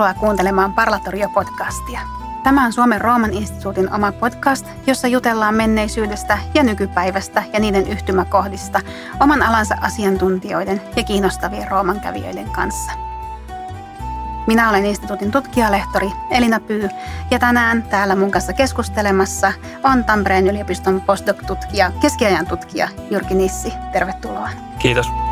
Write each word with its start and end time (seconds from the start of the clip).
Tervetuloa 0.00 0.20
kuuntelemaan 0.20 0.72
Parlatorio-podcastia. 0.72 2.00
Tämä 2.42 2.64
on 2.64 2.72
Suomen 2.72 3.00
Rooman 3.00 3.32
instituutin 3.32 3.92
oma 3.92 4.12
podcast, 4.12 4.66
jossa 4.86 5.08
jutellaan 5.08 5.54
menneisyydestä 5.54 6.38
ja 6.54 6.62
nykypäivästä 6.62 7.42
ja 7.52 7.60
niiden 7.60 7.88
yhtymäkohdista 7.88 8.80
oman 9.20 9.42
alansa 9.42 9.74
asiantuntijoiden 9.80 10.82
ja 10.96 11.04
kiinnostavien 11.04 11.70
Rooman 11.70 12.00
kävijöiden 12.00 12.50
kanssa. 12.50 12.92
Minä 14.46 14.70
olen 14.70 14.86
instituutin 14.86 15.30
tutkijalehtori 15.30 16.10
Elina 16.30 16.60
Pyy 16.60 16.88
ja 17.30 17.38
tänään 17.38 17.82
täällä 17.82 18.16
mun 18.16 18.30
kanssa 18.30 18.52
keskustelemassa 18.52 19.52
on 19.82 20.04
Tampereen 20.04 20.46
yliopiston 20.46 21.00
postdoc-tutkija, 21.00 21.92
keskiajan 22.00 22.46
tutkija 22.46 22.88
Jyrki 23.10 23.34
Nissi. 23.34 23.72
Tervetuloa. 23.92 24.48
Kiitos. 24.78 25.29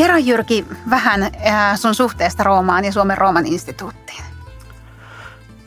Kerro 0.00 0.16
Jyrki 0.16 0.66
vähän 0.90 1.22
äh, 1.22 1.76
sun 1.76 1.94
suhteesta 1.94 2.42
Roomaan 2.42 2.84
ja 2.84 2.92
Suomen 2.92 3.18
Rooman 3.18 3.46
instituuttiin. 3.46 4.24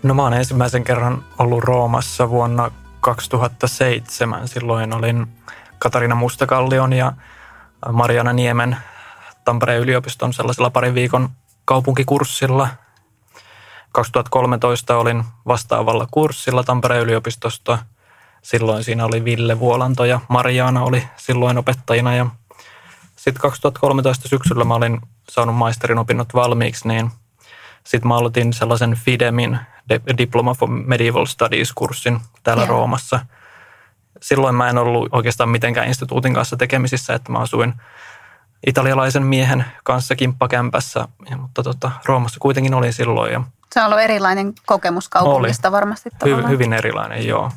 No 0.04 0.14
mä 0.14 0.22
oon 0.24 0.34
ensimmäisen 0.34 0.84
kerran 0.84 1.26
ollut 1.40 1.64
Roomassa 1.64 2.30
vuonna 2.30 2.72
2007. 3.00 4.48
Silloin 4.48 4.94
olin 4.94 5.28
Katarina 5.80 6.16
Mustakallion 6.16 6.94
ja 6.94 7.14
Mariana 7.92 8.34
Niemen 8.34 8.78
Tampereen 9.46 9.82
yliopiston 9.82 10.34
sellaisella 10.34 10.70
parin 10.70 10.96
viikon 10.96 11.30
kaupunkikurssilla. 11.66 12.68
2013 13.92 14.98
olin 14.98 15.24
vastaavalla 15.48 16.08
kurssilla 16.12 16.64
Tampereen 16.64 17.04
yliopistosta. 17.04 17.78
Silloin 18.42 18.84
siinä 18.84 19.06
oli 19.06 19.26
Ville 19.26 19.60
Vuolanto 19.60 20.06
ja 20.06 20.20
Mariana 20.28 20.84
oli 20.84 21.08
silloin 21.18 21.58
opettajina 21.58 22.16
ja– 22.16 22.26
sitten 23.24 23.42
2013 23.42 24.30
syksyllä 24.30 24.64
mä 24.64 24.76
olin 24.76 25.02
saanut 25.30 25.56
maisterin 25.56 25.98
opinnot 25.98 26.34
valmiiksi, 26.34 26.88
niin 26.88 27.12
sitten 27.84 28.08
mä 28.08 28.18
aloitin 28.18 28.54
sellaisen 28.54 28.94
FIDEMin 28.94 29.60
Diploma 30.18 30.54
for 30.54 30.70
Medieval 30.70 31.26
Studies-kurssin 31.26 32.20
täällä 32.44 32.64
yeah. 32.64 32.70
Roomassa. 32.70 33.20
Silloin 34.22 34.56
mä 34.56 34.70
en 34.70 34.78
ollut 34.78 35.10
oikeastaan 35.12 35.50
mitenkään 35.50 35.88
instituutin 35.88 36.34
kanssa 36.34 36.58
tekemisissä, 36.58 37.14
että 37.14 37.32
mä 37.32 37.40
asuin 37.40 37.74
italialaisen 38.68 39.24
miehen 39.24 39.66
kanssa 39.84 40.16
kimppakämpässä, 40.16 41.08
mutta 41.38 41.64
tota, 41.64 41.92
Roomassa 42.06 42.40
kuitenkin 42.40 42.74
olin 42.74 42.94
silloin. 42.94 43.34
Ja 43.34 43.44
Se 43.74 43.80
on 43.80 43.86
ollut 43.86 44.00
erilainen 44.00 44.54
kokemus 44.66 45.10
kaupungista 45.10 45.68
oli. 45.68 45.74
varmasti 45.74 46.10
Hy, 46.26 46.48
hyvin 46.48 46.74
erilainen, 46.74 47.28
joo. 47.28 47.52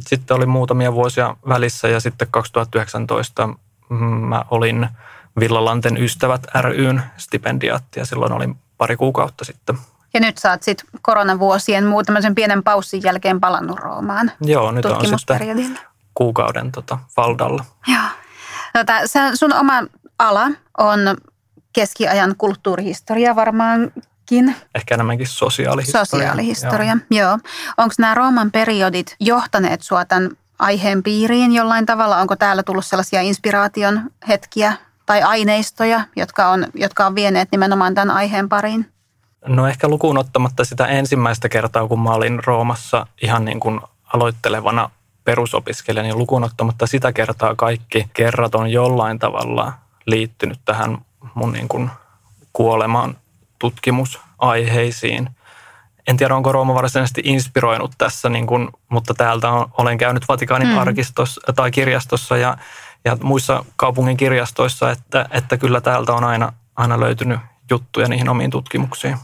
Sitten 0.00 0.36
oli 0.36 0.46
muutamia 0.46 0.92
vuosia 0.92 1.36
välissä 1.48 1.88
ja 1.88 2.00
sitten 2.00 2.28
2019 2.30 3.48
mä 4.28 4.44
olin 4.50 4.88
Villalanten 5.40 5.96
ystävät 5.96 6.46
ryn 6.60 7.02
stipendiaatti 7.16 8.00
ja 8.00 8.06
silloin 8.06 8.32
olin 8.32 8.56
pari 8.78 8.96
kuukautta 8.96 9.44
sitten. 9.44 9.78
Ja 10.14 10.20
nyt 10.20 10.38
sä 10.38 10.50
oot 10.50 10.62
sitten 10.62 10.88
koronavuosien 11.02 11.86
muu 11.86 12.02
tämmöisen 12.02 12.34
pienen 12.34 12.62
paussin 12.62 13.02
jälkeen 13.02 13.40
palannut 13.40 13.78
Roomaan 13.78 14.32
Joo, 14.40 14.72
nyt 14.72 14.84
on 14.84 15.18
sitten 15.18 15.78
kuukauden 16.14 16.72
tota, 16.72 16.98
Valdalla. 17.16 17.64
Joo. 17.86 18.02
Tota, 18.72 19.06
sä, 19.06 19.36
sun 19.36 19.52
oma 19.52 19.82
ala 20.18 20.50
on 20.78 21.00
keskiajan 21.72 22.34
kulttuurihistoria 22.38 23.36
varmaankin. 23.36 24.56
Ehkä 24.74 24.94
enemmänkin 24.94 25.26
sosiaalihistoria. 25.26 26.04
Sosiaalihistoria, 26.04 26.96
joo. 27.10 27.28
joo. 27.28 27.38
Onko 27.76 27.94
nämä 27.98 28.14
Rooman 28.14 28.50
periodit 28.50 29.16
johtaneet 29.20 29.82
sua 29.82 30.04
tämän 30.04 30.30
aiheen 30.60 31.02
piiriin 31.02 31.52
jollain 31.52 31.86
tavalla? 31.86 32.16
Onko 32.16 32.36
täällä 32.36 32.62
tullut 32.62 32.86
sellaisia 32.86 33.20
inspiraation 33.20 34.00
hetkiä 34.28 34.72
tai 35.06 35.22
aineistoja, 35.22 36.00
jotka 36.16 36.48
on, 36.48 36.66
jotka 36.74 37.06
on 37.06 37.14
vieneet 37.14 37.48
nimenomaan 37.52 37.94
tämän 37.94 38.16
aiheen 38.16 38.48
pariin? 38.48 38.86
No 39.46 39.66
ehkä 39.66 39.88
lukuun 39.88 40.18
ottamatta 40.18 40.64
sitä 40.64 40.86
ensimmäistä 40.86 41.48
kertaa, 41.48 41.88
kun 41.88 42.00
mä 42.00 42.10
olin 42.10 42.44
Roomassa 42.44 43.06
ihan 43.22 43.44
niin 43.44 43.60
kuin 43.60 43.80
aloittelevana 44.12 44.90
perusopiskelijana, 45.24 46.08
niin 46.08 46.18
lukuun 46.18 46.44
ottamatta 46.44 46.86
sitä 46.86 47.12
kertaa 47.12 47.54
kaikki 47.54 48.06
kerrat 48.12 48.54
on 48.54 48.72
jollain 48.72 49.18
tavalla 49.18 49.72
liittynyt 50.06 50.60
tähän 50.64 50.98
mun 51.34 51.52
niin 51.52 51.68
kuin 51.68 51.90
kuolemaan 52.52 53.16
tutkimusaiheisiin– 53.58 55.30
en 56.06 56.16
tiedä, 56.16 56.36
onko 56.36 56.52
Rooma 56.52 56.74
varsinaisesti 56.74 57.22
inspiroinut 57.24 57.92
tässä, 57.98 58.28
niin 58.28 58.46
kuin, 58.46 58.68
mutta 58.88 59.14
täältä 59.14 59.50
on, 59.50 59.66
olen 59.78 59.98
käynyt 59.98 60.28
Vatikaanin 60.28 60.68
mm. 60.68 60.78
arkistossa 60.78 61.40
tai 61.56 61.70
kirjastossa 61.70 62.36
ja, 62.36 62.56
ja 63.04 63.16
muissa 63.22 63.64
kaupungin 63.76 64.16
kirjastoissa, 64.16 64.90
että, 64.90 65.26
että 65.30 65.56
kyllä 65.56 65.80
täältä 65.80 66.12
on 66.12 66.24
aina, 66.24 66.52
aina 66.76 67.00
löytynyt 67.00 67.40
juttuja 67.70 68.08
niihin 68.08 68.28
omiin 68.28 68.50
tutkimuksiin. 68.50 69.16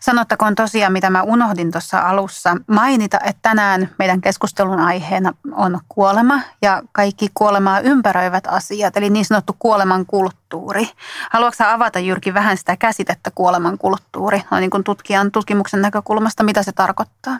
Sanottakoon 0.00 0.54
tosiaan, 0.54 0.92
mitä 0.92 1.10
mä 1.10 1.22
unohdin 1.22 1.70
tuossa 1.70 2.00
alussa 2.00 2.56
mainita, 2.66 3.18
että 3.24 3.42
tänään 3.42 3.90
meidän 3.98 4.20
keskustelun 4.20 4.80
aiheena 4.80 5.32
on 5.52 5.80
kuolema 5.88 6.40
ja 6.62 6.82
kaikki 6.92 7.30
kuolemaa 7.34 7.80
ympäröivät 7.80 8.46
asiat, 8.46 8.96
eli 8.96 9.10
niin 9.10 9.24
sanottu 9.24 9.56
kuoleman 9.58 10.06
kulttuuri. 10.06 10.88
Haluatko 11.30 11.64
avata 11.64 11.98
Jyrki 11.98 12.34
vähän 12.34 12.56
sitä 12.56 12.76
käsitettä 12.76 13.30
kuoleman 13.34 13.78
kulttuuri, 13.78 14.42
no 14.50 14.58
niin 14.58 14.70
kuin 14.70 14.84
tutkijan 14.84 15.32
tutkimuksen 15.32 15.82
näkökulmasta, 15.82 16.42
mitä 16.42 16.62
se 16.62 16.72
tarkoittaa? 16.72 17.38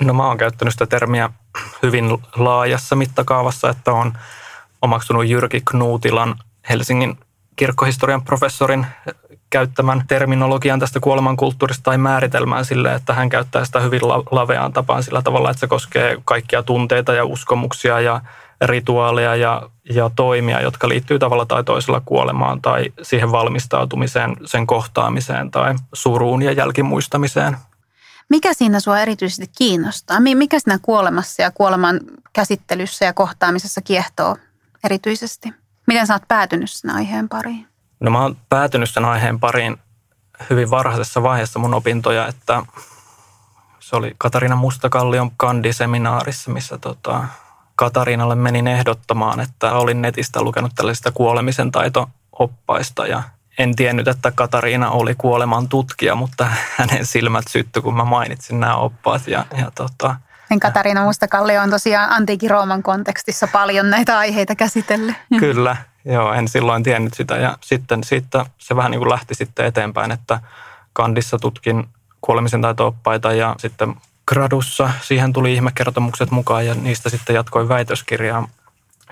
No 0.00 0.14
mä 0.14 0.26
oon 0.26 0.38
käyttänyt 0.38 0.74
sitä 0.74 0.86
termiä 0.86 1.30
hyvin 1.82 2.18
laajassa 2.36 2.96
mittakaavassa, 2.96 3.68
että 3.68 3.92
on 3.92 4.12
omaksunut 4.82 5.26
Jyrki 5.26 5.62
Knuutilan 5.70 6.34
Helsingin 6.68 7.18
kirkkohistorian 7.56 8.22
professorin 8.22 8.86
käyttämän 9.52 10.04
terminologian 10.08 10.80
tästä 10.80 11.00
kuolemankulttuurista 11.00 11.82
tai 11.82 11.98
määritelmään 11.98 12.64
sille, 12.64 12.94
että 12.94 13.14
hän 13.14 13.28
käyttää 13.28 13.64
sitä 13.64 13.80
hyvin 13.80 14.08
laveaan 14.30 14.72
tapaan 14.72 15.02
sillä 15.02 15.22
tavalla, 15.22 15.50
että 15.50 15.60
se 15.60 15.66
koskee 15.66 16.16
kaikkia 16.24 16.62
tunteita 16.62 17.12
ja 17.12 17.24
uskomuksia 17.24 18.00
ja 18.00 18.20
rituaaleja 18.60 19.36
ja, 19.36 19.70
ja 19.90 20.10
toimia, 20.16 20.62
jotka 20.62 20.88
liittyy 20.88 21.18
tavalla 21.18 21.46
tai 21.46 21.64
toisella 21.64 22.02
kuolemaan 22.04 22.62
tai 22.62 22.92
siihen 23.02 23.32
valmistautumiseen, 23.32 24.36
sen 24.44 24.66
kohtaamiseen 24.66 25.50
tai 25.50 25.74
suruun 25.92 26.42
ja 26.42 26.52
jälkimuistamiseen. 26.52 27.56
Mikä 28.28 28.54
siinä 28.54 28.80
sua 28.80 28.98
erityisesti 28.98 29.50
kiinnostaa? 29.58 30.20
Mikä 30.20 30.58
siinä 30.58 30.78
kuolemassa 30.82 31.42
ja 31.42 31.50
kuoleman 31.50 32.00
käsittelyssä 32.32 33.04
ja 33.04 33.12
kohtaamisessa 33.12 33.80
kiehtoo 33.80 34.36
erityisesti? 34.84 35.48
Miten 35.86 36.06
sä 36.06 36.14
oot 36.14 36.28
päätynyt 36.28 36.70
sen 36.70 36.90
aiheen 36.90 37.28
pariin? 37.28 37.71
No 38.02 38.10
mä 38.10 38.22
oon 38.22 38.36
päätynyt 38.48 38.90
sen 38.90 39.04
aiheen 39.04 39.40
pariin 39.40 39.76
hyvin 40.50 40.70
varhaisessa 40.70 41.22
vaiheessa 41.22 41.58
mun 41.58 41.74
opintoja, 41.74 42.26
että 42.26 42.62
se 43.80 43.96
oli 43.96 44.14
Katariina 44.18 44.56
Mustakallion 44.56 45.30
kandiseminaarissa, 45.36 46.50
missä 46.50 46.78
tota, 46.78 47.24
Katariinalle 47.76 48.34
menin 48.34 48.66
ehdottamaan, 48.66 49.40
että 49.40 49.72
olin 49.72 50.02
netistä 50.02 50.42
lukenut 50.42 50.72
tällaisista 50.74 51.12
kuolemisen 51.12 51.72
taito-oppaista 51.72 53.06
ja 53.06 53.22
en 53.58 53.76
tiennyt, 53.76 54.08
että 54.08 54.30
Katariina 54.30 54.90
oli 54.90 55.14
kuoleman 55.14 55.68
tutkija, 55.68 56.14
mutta 56.14 56.48
hänen 56.78 57.06
silmät 57.06 57.44
syttyi, 57.48 57.82
kun 57.82 57.96
mä 57.96 58.04
mainitsin 58.04 58.60
nämä 58.60 58.76
oppaat. 58.76 59.28
Ja, 59.28 59.44
ja 59.58 59.70
tota, 59.74 60.16
niin 60.50 60.60
Katariina 60.60 61.04
Mustakallio 61.04 61.62
on 61.62 61.70
tosiaan 61.70 62.10
antiikin 62.10 62.50
Rooman 62.50 62.82
kontekstissa 62.82 63.46
paljon 63.46 63.90
näitä 63.90 64.18
aiheita 64.18 64.54
käsitellyt. 64.54 65.16
Kyllä, 65.38 65.76
Joo, 66.04 66.32
en 66.32 66.48
silloin 66.48 66.82
tiennyt 66.82 67.14
sitä 67.14 67.36
ja 67.36 67.58
sitten 67.60 68.04
siitä 68.04 68.46
se 68.58 68.76
vähän 68.76 68.90
niin 68.90 68.98
kuin 68.98 69.10
lähti 69.10 69.34
sitten 69.34 69.66
eteenpäin, 69.66 70.10
että 70.10 70.40
kandissa 70.92 71.38
tutkin 71.38 71.88
kuolemisen 72.20 72.60
taito-oppaita 72.60 73.32
ja 73.32 73.54
sitten 73.58 73.94
gradussa 74.26 74.90
siihen 75.02 75.32
tuli 75.32 75.54
ihmekertomukset 75.54 76.30
mukaan 76.30 76.66
ja 76.66 76.74
niistä 76.74 77.10
sitten 77.10 77.34
jatkoin 77.34 77.68
väitöskirjaa. 77.68 78.48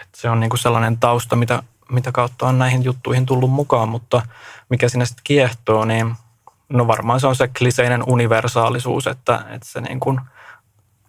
Että 0.02 0.20
se 0.20 0.30
on 0.30 0.40
niin 0.40 0.50
kuin 0.50 0.60
sellainen 0.60 0.98
tausta, 0.98 1.36
mitä, 1.36 1.62
mitä 1.90 2.12
kautta 2.12 2.46
on 2.46 2.58
näihin 2.58 2.84
juttuihin 2.84 3.26
tullut 3.26 3.50
mukaan, 3.50 3.88
mutta 3.88 4.22
mikä 4.68 4.88
sinne 4.88 5.06
sitten 5.06 5.24
kiehtoo, 5.24 5.84
niin 5.84 6.14
no 6.68 6.86
varmaan 6.86 7.20
se 7.20 7.26
on 7.26 7.36
se 7.36 7.48
kliseinen 7.48 8.02
universaalisuus, 8.06 9.06
että, 9.06 9.44
että 9.48 9.68
se 9.68 9.80
niin 9.80 10.00
kuin– 10.00 10.20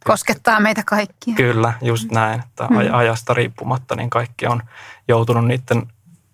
Koskettaa 0.05 0.59
meitä 0.59 0.83
kaikkia. 0.85 1.35
Kyllä, 1.35 1.73
just 1.81 2.11
näin. 2.11 2.39
Että 2.39 2.67
mm. 2.69 2.77
ajasta 2.93 3.33
riippumatta 3.33 3.95
niin 3.95 4.09
kaikki 4.09 4.47
on 4.47 4.61
joutunut 5.07 5.47
niiden 5.47 5.87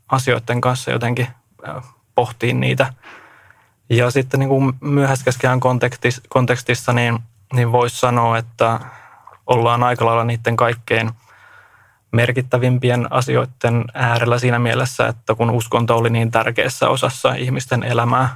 asioiden 0.09 0.61
kanssa 0.61 0.91
jotenkin 0.91 1.27
pohtiin 2.15 2.59
niitä. 2.59 2.93
Ja 3.89 4.11
sitten 4.11 4.39
niin 4.39 4.49
kuin 4.49 4.73
myöhäiskeskiään 4.81 5.59
kontekstissa, 5.59 6.21
kontekstissa 6.29 6.93
niin, 6.93 7.19
niin 7.53 7.71
voisi 7.71 7.99
sanoa, 7.99 8.37
että 8.37 8.79
ollaan 9.45 9.83
aika 9.83 10.05
lailla 10.05 10.23
niiden 10.23 10.55
kaikkein 10.55 11.11
merkittävimpien 12.11 13.13
asioiden 13.13 13.85
äärellä 13.93 14.39
siinä 14.39 14.59
mielessä, 14.59 15.07
että 15.07 15.35
kun 15.35 15.49
uskonto 15.49 15.97
oli 15.97 16.09
niin 16.09 16.31
tärkeässä 16.31 16.89
osassa 16.89 17.33
ihmisten 17.33 17.83
elämää 17.83 18.35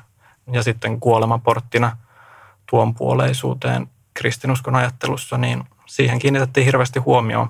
ja 0.52 0.64
sitten 0.64 1.00
kuolemaporttina 1.00 1.98
tuonpuoleisuuteen 2.70 3.88
kristinuskon 4.22 4.76
ajattelussa, 4.76 5.38
niin 5.38 5.64
siihen 5.86 6.20
kiinnitettiin 6.20 6.66
hirveästi 6.66 7.00
huomioon 7.00 7.50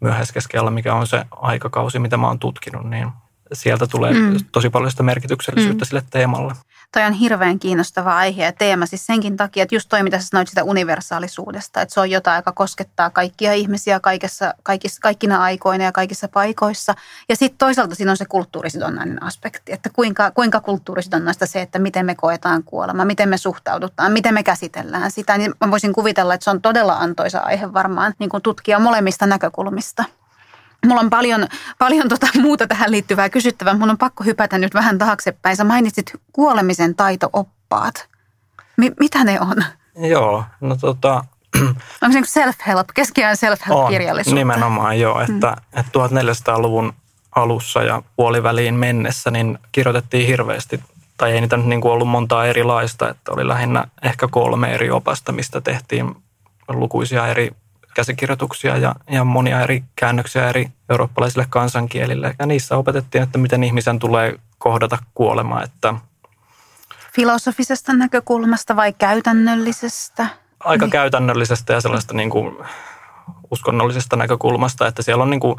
myöhäiskeskellä, 0.00 0.70
mikä 0.70 0.94
on 0.94 1.06
se 1.06 1.24
aikakausi, 1.30 1.98
mitä 1.98 2.16
mä 2.16 2.26
oon 2.26 2.38
tutkinut, 2.38 2.90
niin 2.90 3.08
sieltä 3.52 3.86
tulee 3.86 4.12
mm. 4.12 4.36
tosi 4.52 4.70
paljon 4.70 4.90
sitä 4.90 5.02
merkityksellisyyttä 5.02 5.84
mm. 5.84 5.88
sille 5.88 6.02
teemalle. 6.10 6.54
Toi 6.92 7.04
on 7.04 7.12
hirveän 7.12 7.58
kiinnostava 7.58 8.16
aihe 8.16 8.44
ja 8.44 8.52
teema 8.52 8.86
siis 8.86 9.06
senkin 9.06 9.36
takia, 9.36 9.62
että 9.62 9.74
just 9.74 9.88
toi, 9.88 10.02
mitä 10.02 10.18
sä 10.18 10.26
sanoit 10.26 10.48
sitä 10.48 10.64
universaalisuudesta, 10.64 11.80
että 11.80 11.94
se 11.94 12.00
on 12.00 12.10
jotain, 12.10 12.36
joka 12.36 12.52
koskettaa 12.52 13.10
kaikkia 13.10 13.52
ihmisiä 13.52 14.00
kaikessa, 14.00 14.54
kaikissa, 14.62 15.00
kaikkina 15.00 15.42
aikoina 15.42 15.84
ja 15.84 15.92
kaikissa 15.92 16.28
paikoissa. 16.28 16.94
Ja 17.28 17.36
sitten 17.36 17.58
toisaalta 17.58 17.94
siinä 17.94 18.10
on 18.10 18.16
se 18.16 18.24
kulttuurisidonnainen 18.24 19.22
aspekti, 19.22 19.72
että 19.72 19.90
kuinka, 19.92 20.30
kuinka 20.30 20.60
kulttuurisidonnaista 20.60 21.46
se, 21.46 21.60
että 21.60 21.78
miten 21.78 22.06
me 22.06 22.14
koetaan 22.14 22.62
kuolema, 22.64 23.04
miten 23.04 23.28
me 23.28 23.36
suhtaudutaan, 23.36 24.12
miten 24.12 24.34
me 24.34 24.42
käsitellään 24.42 25.10
sitä. 25.10 25.38
Niin 25.38 25.54
mä 25.60 25.70
voisin 25.70 25.92
kuvitella, 25.92 26.34
että 26.34 26.44
se 26.44 26.50
on 26.50 26.62
todella 26.62 26.96
antoisa 26.96 27.38
aihe 27.38 27.72
varmaan 27.72 28.14
niin 28.18 28.30
tutkia 28.42 28.78
molemmista 28.78 29.26
näkökulmista. 29.26 30.04
Mulla 30.86 31.00
on 31.00 31.10
paljon, 31.10 31.46
paljon 31.78 32.08
tota 32.08 32.26
muuta 32.40 32.66
tähän 32.66 32.90
liittyvää 32.90 33.30
kysyttävää. 33.30 33.74
Mun 33.74 33.90
on 33.90 33.98
pakko 33.98 34.24
hypätä 34.24 34.58
nyt 34.58 34.74
vähän 34.74 34.98
taaksepäin. 34.98 35.56
Sä 35.56 35.64
mainitsit 35.64 36.12
kuolemisen 36.32 36.94
taito-oppaat. 36.94 38.08
Mi- 38.76 38.92
mitä 39.00 39.24
ne 39.24 39.40
on? 39.40 39.64
Joo, 40.08 40.44
no 40.60 40.76
tota... 40.76 41.24
Onko 42.02 42.12
se 42.12 42.20
niin 42.20 42.24
self-help, 42.24 42.86
keskiajan 42.94 43.36
self-help-kirjallisuutta? 43.36 44.40
nimenomaan 44.40 45.00
joo, 45.00 45.20
että, 45.20 45.56
mm. 45.56 45.80
että 45.80 45.92
1400-luvun 45.98 46.92
alussa 47.34 47.82
ja 47.82 48.02
puoliväliin 48.16 48.74
mennessä 48.74 49.30
niin 49.30 49.58
kirjoitettiin 49.72 50.26
hirveästi, 50.26 50.80
tai 51.16 51.32
ei 51.32 51.40
niitä 51.40 51.56
nyt 51.56 51.66
niin 51.66 51.80
kuin 51.80 51.92
ollut 51.92 52.08
montaa 52.08 52.46
erilaista, 52.46 53.08
että 53.08 53.32
oli 53.32 53.48
lähinnä 53.48 53.84
ehkä 54.02 54.28
kolme 54.30 54.74
eri 54.74 54.90
opasta, 54.90 55.32
mistä 55.32 55.60
tehtiin 55.60 56.14
lukuisia 56.68 57.26
eri 57.26 57.50
käsikirjoituksia 57.94 58.76
ja, 58.76 58.94
ja 59.10 59.24
monia 59.24 59.60
eri 59.60 59.84
käännöksiä 59.96 60.48
eri 60.48 60.68
eurooppalaisille 60.90 61.46
kansankielille. 61.50 62.34
Ja 62.38 62.46
niissä 62.46 62.76
opetettiin, 62.76 63.22
että 63.22 63.38
miten 63.38 63.64
ihmisen 63.64 63.98
tulee 63.98 64.38
kohdata 64.58 64.98
kuolema. 65.14 65.62
Että 65.62 65.94
Filosofisesta 67.14 67.92
näkökulmasta 67.92 68.76
vai 68.76 68.92
käytännöllisestä? 68.92 70.26
Aika 70.60 70.84
niin. 70.84 70.90
käytännöllisestä 70.90 71.72
ja 71.72 71.80
sellaista 71.80 72.14
niin 72.14 72.30
kuin 72.30 72.56
uskonnollisesta 73.50 74.16
näkökulmasta, 74.16 74.86
että 74.86 75.02
siellä 75.02 75.22
on 75.22 75.30
niin 75.30 75.40
kuin 75.40 75.56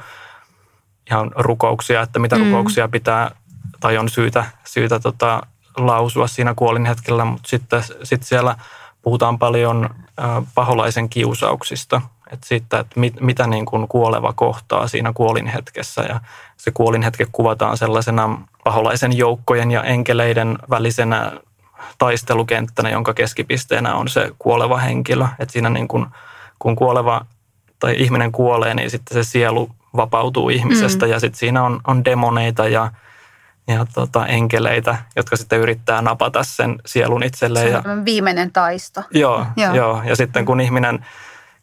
ihan 1.12 1.32
rukouksia, 1.36 2.02
että 2.02 2.20
mitä 2.20 2.36
mm. 2.36 2.44
rukouksia 2.44 2.88
pitää 2.88 3.32
tai 3.80 3.98
on 3.98 4.10
syytä, 4.10 4.46
syytä 4.64 5.00
tota, 5.00 5.42
lausua 5.78 6.28
siinä 6.28 6.54
kuolin 6.56 6.86
hetkellä, 6.86 7.26
mutta 7.26 7.50
sitten 7.50 7.84
sit 8.04 8.24
siellä 8.24 8.56
puhutaan 9.02 9.40
paljon 9.40 9.90
paholaisen 10.56 11.10
kiusauksista– 11.10 12.02
että 12.34 12.48
siitä, 12.48 12.80
että 12.80 13.00
mit, 13.00 13.22
mitä 13.22 13.48
niin 13.48 13.66
kuin 13.66 13.88
kuoleva 13.88 14.34
kohtaa 14.34 14.88
siinä 14.88 15.12
kuolinhetkessä. 15.14 16.02
Ja 16.02 16.20
se 16.58 16.72
kuolinhetke 16.72 17.28
kuvataan 17.32 17.78
sellaisena 17.78 18.42
paholaisen 18.64 19.18
joukkojen 19.18 19.72
ja 19.72 19.84
enkeleiden 19.84 20.58
välisenä 20.70 21.32
taistelukenttänä, 21.98 22.90
jonka 22.90 23.14
keskipisteenä 23.14 23.96
on 23.96 24.08
se 24.08 24.32
kuoleva 24.40 24.78
henkilö. 24.78 25.26
Että 25.40 25.54
siinä 25.54 25.70
niin 25.70 25.88
kuin, 25.88 26.06
kun 26.60 26.76
kuoleva 26.76 27.26
tai 27.80 27.96
ihminen 27.98 28.32
kuolee, 28.32 28.74
niin 28.74 28.90
sitten 28.90 29.24
se 29.24 29.30
sielu 29.30 29.70
vapautuu 29.96 30.50
ihmisestä 30.50 31.06
mm. 31.06 31.12
ja 31.12 31.20
sitten 31.20 31.40
siinä 31.40 31.64
on, 31.64 31.80
on 31.88 32.06
demoneita 32.06 32.68
ja, 32.68 32.92
ja 33.68 33.86
tota, 33.94 34.28
enkeleitä, 34.28 34.98
jotka 35.16 35.38
sitten 35.38 35.60
yrittää 35.60 36.02
napata 36.02 36.44
sen 36.44 36.80
sielun 36.86 37.24
itselleen. 37.24 37.72
Se 37.72 37.90
on 37.90 37.98
ja, 37.98 38.06
viimeinen 38.06 38.52
taisto. 38.52 39.04
Joo, 39.12 39.46
joo. 39.56 39.76
joo, 39.76 40.02
ja 40.06 40.16
sitten 40.16 40.46
kun 40.46 40.62
ihminen 40.62 41.06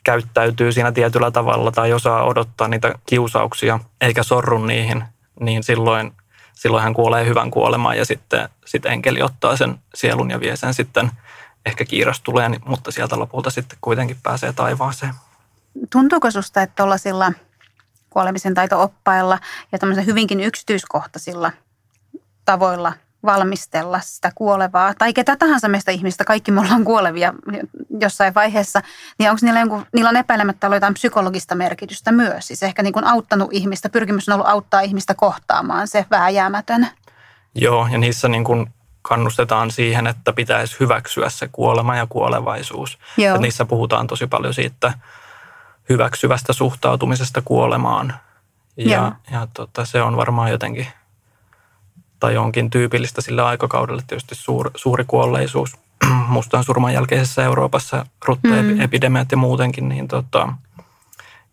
käyttäytyy 0.04 0.72
siinä 0.72 0.92
tietyllä 0.92 1.30
tavalla 1.30 1.72
tai 1.72 1.92
osaa 1.92 2.24
odottaa 2.24 2.68
niitä 2.68 2.94
kiusauksia 3.06 3.80
eikä 4.00 4.22
sorru 4.22 4.64
niihin, 4.64 5.04
niin 5.40 5.62
silloin, 5.62 6.12
silloin 6.52 6.82
hän 6.82 6.94
kuolee 6.94 7.26
hyvän 7.26 7.50
kuolemaan 7.50 7.98
ja 7.98 8.04
sitten, 8.04 8.48
sitten 8.64 8.92
enkeli 8.92 9.22
ottaa 9.22 9.56
sen 9.56 9.78
sielun 9.94 10.30
ja 10.30 10.40
vie 10.40 10.56
sen 10.56 10.74
sitten, 10.74 11.10
ehkä 11.66 11.84
kiiras 11.84 12.20
tulee, 12.20 12.48
niin, 12.48 12.62
mutta 12.66 12.90
sieltä 12.90 13.18
lopulta 13.18 13.50
sitten 13.50 13.78
kuitenkin 13.80 14.16
pääsee 14.22 14.52
taivaaseen. 14.52 15.14
Tuntuuko 15.92 16.30
susta, 16.30 16.62
että 16.62 16.76
tuollaisilla 16.76 17.32
kuolemisen 18.10 18.54
taito-oppailla 18.54 19.38
ja 19.72 19.78
tämmöisen 19.78 20.06
hyvinkin 20.06 20.40
yksityiskohtaisilla 20.40 21.52
tavoilla– 22.44 22.92
valmistella 23.24 24.00
sitä 24.00 24.32
kuolevaa, 24.34 24.94
tai 24.94 25.12
ketä 25.12 25.36
tahansa 25.36 25.68
meistä 25.68 25.90
ihmistä, 25.90 26.24
kaikki 26.24 26.50
me 26.50 26.60
ollaan 26.60 26.84
kuolevia 26.84 27.34
jossain 28.00 28.34
vaiheessa, 28.34 28.82
niin 29.18 29.30
onko 29.30 29.40
niillä, 29.42 29.60
jonkun, 29.60 29.86
niillä 29.94 30.10
on 30.10 30.16
epäilemättä 30.16 30.66
ollut 30.66 30.76
jotain 30.76 30.94
psykologista 30.94 31.54
merkitystä 31.54 32.12
myös. 32.12 32.46
Siis 32.46 32.62
ehkä 32.62 32.82
niin 32.82 32.92
kuin 32.92 33.04
auttanut 33.04 33.52
ihmistä, 33.52 33.88
pyrkimys 33.88 34.28
on 34.28 34.32
ollut 34.32 34.48
auttaa 34.48 34.80
ihmistä 34.80 35.14
kohtaamaan 35.14 35.88
se 35.88 36.06
vääjäämätön. 36.10 36.86
Joo, 37.54 37.88
ja 37.92 37.98
niissä 37.98 38.28
niin 38.28 38.44
kuin 38.44 38.66
kannustetaan 39.02 39.70
siihen, 39.70 40.06
että 40.06 40.32
pitäisi 40.32 40.76
hyväksyä 40.80 41.28
se 41.28 41.48
kuolema 41.52 41.96
ja 41.96 42.06
kuolevaisuus. 42.08 42.98
Joo. 43.16 43.34
Ja 43.34 43.40
niissä 43.40 43.64
puhutaan 43.64 44.06
tosi 44.06 44.26
paljon 44.26 44.54
siitä 44.54 44.92
hyväksyvästä 45.88 46.52
suhtautumisesta 46.52 47.42
kuolemaan. 47.44 48.14
Ja, 48.76 49.12
ja 49.32 49.48
tota, 49.54 49.84
se 49.84 50.02
on 50.02 50.16
varmaan 50.16 50.50
jotenkin– 50.50 50.86
tai 52.20 52.36
onkin 52.36 52.70
tyypillistä 52.70 53.20
sillä 53.20 53.46
aikakaudelle 53.46 54.02
tietysti 54.06 54.34
suur, 54.34 54.70
suuri 54.74 55.04
kuolleisuus 55.06 55.76
mustan 56.28 56.64
surman 56.64 56.94
jälkeisessä 56.94 57.44
Euroopassa, 57.44 58.06
ruttoepidemiat 58.24 59.28
mm. 59.28 59.32
ja 59.32 59.36
muutenkin, 59.36 59.88
niin 59.88 60.08
tota, 60.08 60.48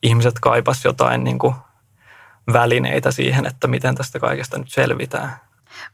ihmiset 0.03 0.39
kaipas 0.39 0.85
jotain 0.85 1.23
niin 1.23 1.39
kuin 1.39 1.55
välineitä 2.53 3.11
siihen, 3.11 3.45
että 3.45 3.67
miten 3.67 3.95
tästä 3.95 4.19
kaikesta 4.19 4.57
nyt 4.57 4.71
selvitään. 4.71 5.35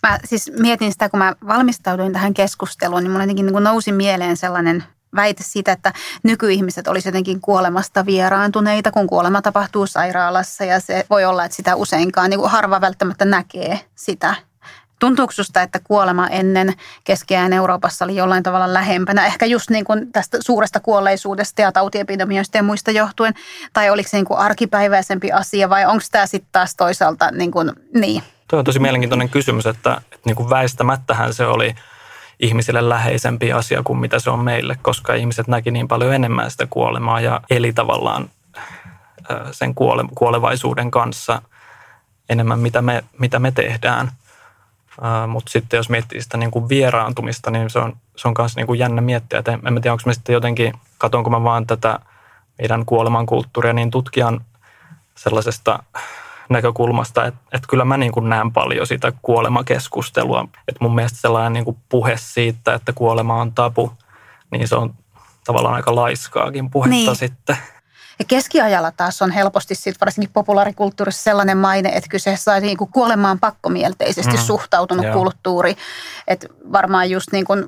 Mä 0.07 0.19
siis 0.25 0.51
mietin 0.59 0.91
sitä, 0.91 1.09
kun 1.09 1.17
mä 1.17 1.33
valmistauduin 1.47 2.13
tähän 2.13 2.33
keskusteluun, 2.33 3.03
niin 3.03 3.11
mulla 3.11 3.23
jotenkin 3.23 3.45
niin 3.45 3.63
nousi 3.63 3.91
mieleen 3.91 4.37
sellainen 4.37 4.83
väite 5.15 5.43
siitä, 5.43 5.71
että 5.71 5.93
nykyihmiset 6.23 6.87
olisivat 6.87 7.13
jotenkin 7.13 7.41
kuolemasta 7.41 8.05
vieraantuneita, 8.05 8.91
kun 8.91 9.07
kuolema 9.07 9.41
tapahtuu 9.41 9.87
sairaalassa 9.87 10.65
ja 10.65 10.79
se 10.79 11.05
voi 11.09 11.25
olla, 11.25 11.45
että 11.45 11.55
sitä 11.55 11.75
useinkaan 11.75 12.29
niin 12.29 12.39
kuin 12.39 12.51
harva 12.51 12.81
välttämättä 12.81 13.25
näkee 13.25 13.79
sitä 13.95 14.35
Tuntuuko 15.03 15.31
susta, 15.31 15.61
että 15.61 15.79
kuolema 15.83 16.27
ennen 16.27 16.73
keskiään 17.03 17.53
Euroopassa 17.53 18.05
oli 18.05 18.15
jollain 18.15 18.43
tavalla 18.43 18.73
lähempänä, 18.73 19.25
ehkä 19.25 19.45
just 19.45 19.69
niin 19.69 19.85
kuin 19.85 20.11
tästä 20.11 20.37
suuresta 20.41 20.79
kuolleisuudesta 20.79 21.61
ja 21.61 21.71
tautiepidemioista 21.71 22.57
ja 22.57 22.63
muista 22.63 22.91
johtuen, 22.91 23.33
tai 23.73 23.89
oliko 23.89 24.09
se 24.09 24.17
niin 24.17 24.25
kuin 24.25 24.39
arkipäiväisempi 24.39 25.31
asia 25.31 25.69
vai 25.69 25.85
onko 25.85 26.03
tämä 26.11 26.27
sitten 26.27 26.49
taas 26.51 26.75
toisaalta 26.75 27.31
niin 27.31 27.51
kuin, 27.51 27.71
niin? 27.93 28.23
Tuo 28.47 28.59
on 28.59 28.65
tosi 28.65 28.79
mielenkiintoinen 28.79 29.29
kysymys, 29.29 29.65
että, 29.65 30.01
että 30.03 30.25
niin 30.25 30.35
kuin 30.35 30.49
väistämättähän 30.49 31.33
se 31.33 31.45
oli 31.45 31.75
ihmisille 32.39 32.89
läheisempi 32.89 33.53
asia 33.53 33.83
kuin 33.83 33.99
mitä 33.99 34.19
se 34.19 34.29
on 34.29 34.39
meille, 34.39 34.77
koska 34.81 35.13
ihmiset 35.13 35.47
näki 35.47 35.71
niin 35.71 35.87
paljon 35.87 36.13
enemmän 36.13 36.51
sitä 36.51 36.67
kuolemaa 36.69 37.21
ja 37.21 37.41
eli 37.49 37.73
tavallaan 37.73 38.29
sen 39.51 39.75
kuole, 39.75 40.03
kuolevaisuuden 40.15 40.91
kanssa 40.91 41.41
enemmän, 42.29 42.59
mitä 42.59 42.81
me, 42.81 43.03
mitä 43.19 43.39
me 43.39 43.51
tehdään– 43.51 44.11
mutta 45.27 45.51
sitten 45.51 45.77
jos 45.77 45.89
miettii 45.89 46.21
sitä 46.21 46.37
niin 46.37 46.51
kuin 46.51 46.69
vieraantumista, 46.69 47.51
niin 47.51 47.69
se 47.69 47.79
on, 47.79 47.97
se 48.15 48.27
on 48.27 48.33
myös 48.37 48.55
niin 48.55 48.67
kuin 48.67 48.79
jännä 48.79 49.01
miettiä. 49.01 49.39
Että 49.39 49.51
en, 49.51 49.67
en 49.67 49.81
tiedä, 49.81 49.93
onko 49.93 50.03
mä 50.05 50.13
sitten 50.13 50.33
jotenkin, 50.33 50.73
katsonko 50.97 51.29
mä 51.29 51.43
vaan 51.43 51.67
tätä 51.67 51.99
meidän 52.57 52.85
kuolemankulttuuria 52.85 53.73
niin 53.73 53.91
tutkijan 53.91 54.41
sellaisesta 55.15 55.83
näkökulmasta, 56.49 57.25
että, 57.25 57.39
että 57.53 57.67
kyllä 57.69 57.85
mä 57.85 57.97
niin 57.97 58.11
kuin 58.11 58.29
näen 58.29 58.51
paljon 58.51 58.87
sitä 58.87 59.13
kuolemakeskustelua. 59.21 60.47
Että 60.67 60.77
mun 60.81 60.95
mielestä 60.95 61.17
sellainen 61.17 61.53
niin 61.53 61.65
kuin 61.65 61.77
puhe 61.89 62.13
siitä, 62.17 62.73
että 62.73 62.93
kuolema 62.93 63.41
on 63.41 63.51
tapu, 63.51 63.93
niin 64.51 64.67
se 64.67 64.75
on 64.75 64.93
tavallaan 65.45 65.75
aika 65.75 65.95
laiskaakin 65.95 66.69
puhetta 66.69 66.89
niin. 66.89 67.15
sitten. 67.15 67.57
Ja 68.19 68.25
keskiajalla 68.27 68.91
taas 68.91 69.21
on 69.21 69.31
helposti 69.31 69.75
sit 69.75 69.95
varsinkin 70.01 70.33
populaarikulttuurissa 70.33 71.23
sellainen 71.23 71.57
maine, 71.57 71.89
että 71.89 72.09
kyseessä 72.09 72.53
on 72.53 72.61
niin 72.61 72.77
kuin 72.77 72.89
kuolemaan 72.91 73.39
pakkomielteisesti 73.39 74.37
mm. 74.37 74.43
suhtautunut 74.43 75.05
Joo. 75.05 75.13
kulttuuri. 75.13 75.75
Että 76.27 76.47
varmaan 76.71 77.09
just 77.09 77.27
niin 77.31 77.45
kuin 77.45 77.65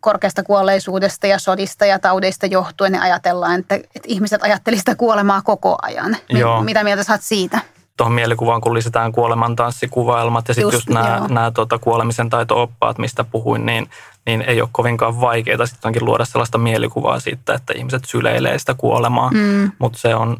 korkeasta 0.00 0.42
kuolleisuudesta 0.42 1.26
ja 1.26 1.38
sodista 1.38 1.86
ja 1.86 1.98
taudeista 1.98 2.46
johtuen 2.46 2.92
niin 2.92 3.02
ajatellaan, 3.02 3.60
että, 3.60 3.74
että 3.74 4.06
ihmiset 4.06 4.42
ajattelivat 4.42 4.80
sitä 4.80 4.94
kuolemaa 4.94 5.42
koko 5.42 5.76
ajan. 5.82 6.16
Joo. 6.28 6.62
Mitä 6.62 6.84
mieltä 6.84 7.02
saat 7.04 7.22
siitä? 7.22 7.60
tuohon 7.96 8.12
mielikuvaan, 8.12 8.60
kun 8.60 8.74
lisätään 8.74 9.12
kuolemantanssikuvaelmat 9.12 10.48
ja 10.48 10.54
sitten 10.54 10.62
just, 10.62 10.74
just 10.74 10.88
nämä, 10.88 11.26
nämä 11.28 11.50
tuota, 11.50 11.78
kuolemisen 11.78 12.30
taito-oppaat, 12.30 12.98
mistä 12.98 13.24
puhuin, 13.24 13.66
niin, 13.66 13.90
niin 14.26 14.42
ei 14.42 14.60
ole 14.60 14.68
kovinkaan 14.72 15.20
vaikeaa 15.20 15.66
sitten 15.66 15.92
luoda 16.00 16.24
sellaista 16.24 16.58
mielikuvaa 16.58 17.20
siitä, 17.20 17.54
että 17.54 17.72
ihmiset 17.76 18.04
syleilee 18.04 18.58
sitä 18.58 18.74
kuolemaa, 18.74 19.30
mm. 19.30 19.72
mutta 19.78 19.98
se 19.98 20.14
on 20.14 20.36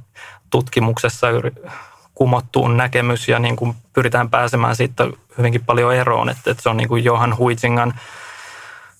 tutkimuksessa 0.50 1.26
kumottuun 2.14 2.76
näkemys 2.76 3.28
ja 3.28 3.38
niin 3.38 3.56
kuin 3.56 3.74
pyritään 3.92 4.30
pääsemään 4.30 4.76
siitä 4.76 5.06
hyvinkin 5.38 5.64
paljon 5.64 5.94
eroon, 5.94 6.28
että, 6.28 6.50
että 6.50 6.62
se 6.62 6.68
on 6.68 6.76
niin 6.76 6.88
kuin 6.88 7.04
Johan 7.04 7.36
Huitzingan 7.36 7.94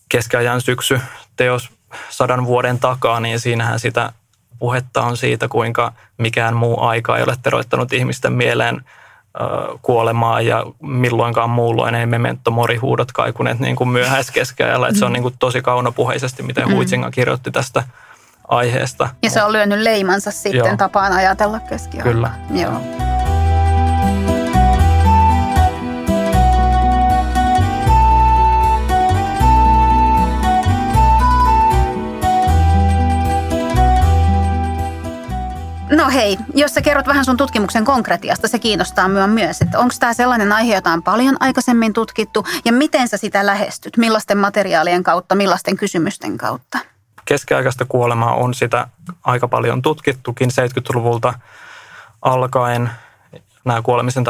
keskiajan 0.09 0.61
syksy 0.61 1.01
teos 1.37 1.71
sadan 2.11 2.47
vuoden 2.47 2.79
takaa, 2.79 3.21
niin 3.21 3.41
siinähän 3.41 3.81
sitä 3.81 4.13
puhetta 4.59 5.03
on 5.03 5.17
siitä, 5.17 5.49
kuinka 5.49 5.93
mikään 6.19 6.57
muu 6.57 6.81
aika 6.81 7.17
ei 7.17 7.23
ole 7.23 7.37
teroittanut 7.43 7.93
ihmisten 7.93 8.33
mieleen 8.33 8.85
kuolemaa 9.83 10.41
ja 10.41 10.67
milloinkaan 10.81 11.51
muulloin 11.51 11.95
ei 11.95 12.07
memento 12.07 12.51
mori 12.51 12.77
huudot 12.77 13.13
kaikuneet 13.13 13.59
niin 13.59 13.77
kuin 13.77 13.89
myöhäiskeskeajalla. 13.89 14.89
Että 14.89 14.99
se 14.99 15.05
on 15.05 15.13
niin 15.13 15.23
kuin 15.23 15.35
tosi 15.39 15.63
kaunopuheisesti, 15.63 16.43
miten 16.43 16.69
mm. 16.69 16.75
Huitsinga 16.75 17.11
kirjoitti 17.11 17.51
tästä 17.51 17.83
aiheesta. 18.49 19.09
Ja 19.23 19.31
se 19.31 19.43
on 19.43 19.53
lyönyt 19.53 19.79
leimansa 19.79 20.31
sitten 20.31 20.59
Joo. 20.59 20.77
tapaan 20.77 21.13
ajatella 21.13 21.61
keskiaikaa. 21.61 22.13
Kyllä. 22.13 22.31
Joo. 22.51 23.12
No 36.03 36.11
hei, 36.11 36.39
jos 36.55 36.75
sä 36.75 36.83
kerrot 36.83 37.07
vähän 37.07 37.25
sun 37.25 37.37
tutkimuksen 37.37 37.85
konkretiasta, 37.85 38.49
se 38.49 38.59
kiinnostaa 38.59 39.09
myö 39.09 39.27
myös. 39.27 39.63
Että 39.63 39.79
onko 39.79 39.95
tämä 40.01 40.15
sellainen 40.15 40.53
aihe, 40.53 40.75
jota 40.75 40.93
on 40.93 41.03
paljon 41.03 41.37
aikaisemmin 41.41 41.93
tutkittu 41.93 42.47
ja 42.65 42.73
miten 42.73 43.09
sä 43.09 43.17
sitä 43.17 43.47
lähestyt? 43.47 43.97
Millaisten 43.97 44.39
materiaalien 44.39 45.03
kautta, 45.03 45.35
millaisten 45.35 45.77
kysymysten 45.77 46.39
kautta? 46.39 46.79
Keskiaikaista 47.25 47.85
kuolemaa 47.85 48.35
on 48.35 48.55
sitä 48.55 48.87
aika 49.25 49.49
paljon 49.49 49.83
tutkittukin 49.83 50.51
70-luvulta 50.51 51.35
alkaen. 52.23 52.91
Nämä 53.65 53.83
kuolemisen 53.83 54.25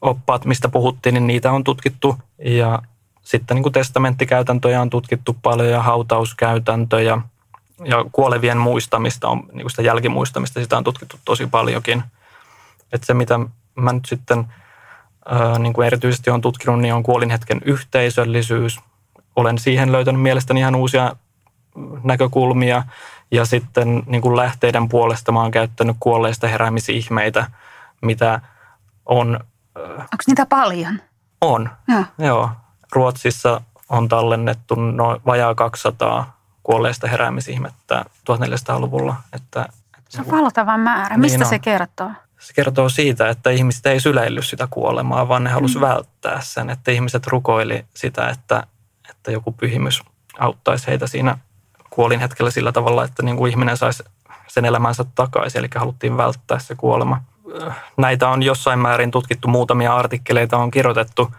oppaat, 0.00 0.44
mistä 0.44 0.68
puhuttiin, 0.68 1.14
niin 1.14 1.26
niitä 1.26 1.52
on 1.52 1.64
tutkittu. 1.64 2.16
Ja 2.44 2.82
sitten 3.22 3.54
niin 3.54 3.62
kuin 3.62 3.72
testamenttikäytäntöjä 3.72 4.80
on 4.80 4.90
tutkittu 4.90 5.36
paljon 5.42 5.70
ja 5.70 5.82
hautauskäytäntöjä– 5.82 7.18
ja 7.84 8.04
kuolevien 8.12 8.58
muistamista, 8.58 9.28
on, 9.28 9.38
niin 9.38 9.62
kuin 9.62 9.70
sitä 9.70 9.82
jälkimuistamista, 9.82 10.60
sitä 10.60 10.76
on 10.76 10.84
tutkittu 10.84 11.16
tosi 11.24 11.46
paljonkin. 11.46 12.02
Että 12.92 13.06
se, 13.06 13.14
mitä 13.14 13.40
mä 13.74 13.92
nyt 13.92 14.06
sitten 14.06 14.46
ää, 15.28 15.58
niin 15.58 15.72
kuin 15.72 15.86
erityisesti 15.86 16.30
on 16.30 16.40
tutkinut, 16.40 16.80
niin 16.80 16.94
on 16.94 17.02
kuolinhetken 17.02 17.60
yhteisöllisyys. 17.64 18.80
Olen 19.36 19.58
siihen 19.58 19.92
löytänyt 19.92 20.22
mielestäni 20.22 20.60
ihan 20.60 20.74
uusia 20.74 21.16
näkökulmia. 22.04 22.82
Ja 23.30 23.44
sitten 23.44 24.02
niin 24.06 24.22
kuin 24.22 24.36
lähteiden 24.36 24.88
puolesta 24.88 25.32
mä 25.32 25.40
oon 25.40 25.50
käyttänyt 25.50 25.96
kuolleista 26.00 26.48
heräämisihmeitä, 26.48 27.50
mitä 28.02 28.40
on... 29.06 29.40
Onko 29.76 30.24
niitä 30.26 30.46
paljon? 30.46 31.00
On, 31.40 31.70
ja. 31.88 32.04
joo. 32.18 32.50
Ruotsissa 32.92 33.60
on 33.88 34.08
tallennettu 34.08 34.74
noin 34.74 35.20
vajaa 35.26 35.54
200 35.54 36.39
kuolleista 36.70 37.08
heräämisihmettä 37.08 38.04
1400-luvulla. 38.30 39.16
Että, 39.32 39.68
että 39.98 40.10
se 40.10 40.20
on 40.20 40.30
valtava 40.30 40.78
määrä. 40.78 41.18
Mistä 41.18 41.38
niin 41.38 41.48
se 41.48 41.58
kertoo? 41.58 42.10
Se 42.38 42.52
kertoo 42.52 42.88
siitä, 42.88 43.28
että 43.28 43.50
ihmiset 43.50 43.86
ei 43.86 44.00
syleillyt 44.00 44.46
sitä 44.46 44.68
kuolemaa, 44.70 45.28
vaan 45.28 45.44
ne 45.44 45.50
halusi 45.50 45.78
mm. 45.78 45.80
välttää 45.80 46.40
sen. 46.40 46.70
Että 46.70 46.90
ihmiset 46.90 47.26
rukoili 47.26 47.84
sitä, 47.94 48.28
että, 48.28 48.66
että 49.10 49.30
joku 49.30 49.52
pyhimys 49.52 50.02
auttaisi 50.38 50.86
heitä 50.86 51.06
siinä 51.06 51.38
kuolin 51.90 52.20
hetkellä 52.20 52.50
sillä 52.50 52.72
tavalla, 52.72 53.04
että 53.04 53.22
niin 53.22 53.36
kuin 53.36 53.50
ihminen 53.50 53.76
saisi 53.76 54.02
sen 54.48 54.64
elämänsä 54.64 55.04
takaisin, 55.14 55.58
eli 55.58 55.68
haluttiin 55.74 56.16
välttää 56.16 56.58
se 56.58 56.74
kuolema. 56.74 57.22
Näitä 57.96 58.28
on 58.28 58.42
jossain 58.42 58.78
määrin 58.78 59.10
tutkittu, 59.10 59.48
muutamia 59.48 59.96
artikkeleita 59.96 60.58
on 60.58 60.70
kirjoitettu 60.70 61.34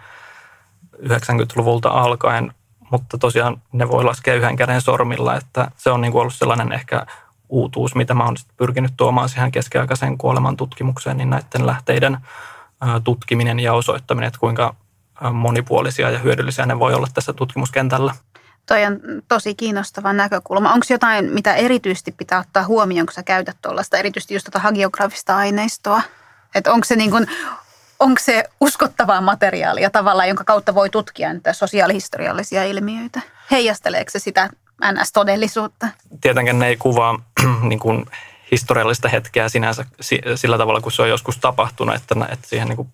90-luvulta 1.03 1.89
alkaen 1.89 2.53
mutta 2.91 3.17
tosiaan 3.17 3.61
ne 3.71 3.89
voi 3.89 4.03
laskea 4.03 4.35
yhden 4.35 4.55
käden 4.55 4.81
sormilla, 4.81 5.35
että 5.35 5.71
se 5.77 5.89
on 5.89 6.01
niin 6.01 6.11
kuin 6.11 6.21
ollut 6.21 6.35
sellainen 6.35 6.71
ehkä 6.71 7.05
uutuus, 7.49 7.95
mitä 7.95 8.13
mä 8.13 8.25
oon 8.25 8.35
pyrkinyt 8.57 8.93
tuomaan 8.97 9.29
siihen 9.29 9.51
keskiaikaisen 9.51 10.17
kuoleman 10.17 10.57
tutkimukseen, 10.57 11.17
niin 11.17 11.29
näiden 11.29 11.65
lähteiden 11.65 12.17
tutkiminen 13.03 13.59
ja 13.59 13.73
osoittaminen, 13.73 14.27
että 14.27 14.39
kuinka 14.39 14.75
monipuolisia 15.33 16.09
ja 16.09 16.19
hyödyllisiä 16.19 16.65
ne 16.65 16.79
voi 16.79 16.93
olla 16.93 17.07
tässä 17.13 17.33
tutkimuskentällä. 17.33 18.15
Toi 18.65 18.85
on 18.85 18.99
tosi 19.27 19.55
kiinnostava 19.55 20.13
näkökulma. 20.13 20.73
Onko 20.73 20.85
jotain, 20.89 21.25
mitä 21.25 21.55
erityisesti 21.55 22.11
pitää 22.11 22.39
ottaa 22.39 22.63
huomioon, 22.63 23.05
kun 23.05 23.13
sä 23.13 23.23
käytät 23.23 23.57
tuollaista, 23.61 23.97
erityisesti 23.97 24.33
just 24.33 24.45
tuota 24.45 24.59
hagiografista 24.59 25.37
aineistoa? 25.37 26.01
Että 26.55 26.73
onko 26.73 26.85
se 26.85 26.95
niin 26.95 27.11
kuin, 27.11 27.27
onko 28.01 28.19
se 28.19 28.43
uskottavaa 28.61 29.21
materiaalia 29.21 29.89
tavallaan, 29.89 30.27
jonka 30.27 30.43
kautta 30.43 30.75
voi 30.75 30.89
tutkia 30.89 31.33
niitä 31.33 31.53
sosiaalihistoriallisia 31.53 32.63
ilmiöitä? 32.63 33.21
Heijasteleeko 33.51 34.11
se 34.11 34.19
sitä 34.19 34.49
NS-todellisuutta? 34.91 35.87
Tietenkin 36.21 36.59
ne 36.59 36.67
ei 36.67 36.77
kuvaa 36.77 37.19
niin 37.69 37.79
kuin 37.79 38.05
historiallista 38.51 39.09
hetkeä 39.09 39.49
sinänsä 39.49 39.85
sillä 40.35 40.57
tavalla, 40.57 40.81
kun 40.81 40.91
se 40.91 41.01
on 41.01 41.09
joskus 41.09 41.37
tapahtunut, 41.37 41.95
että, 41.95 42.15
että 42.29 42.47
siihen 42.47 42.67
niin 42.67 42.75
kuin 42.75 42.87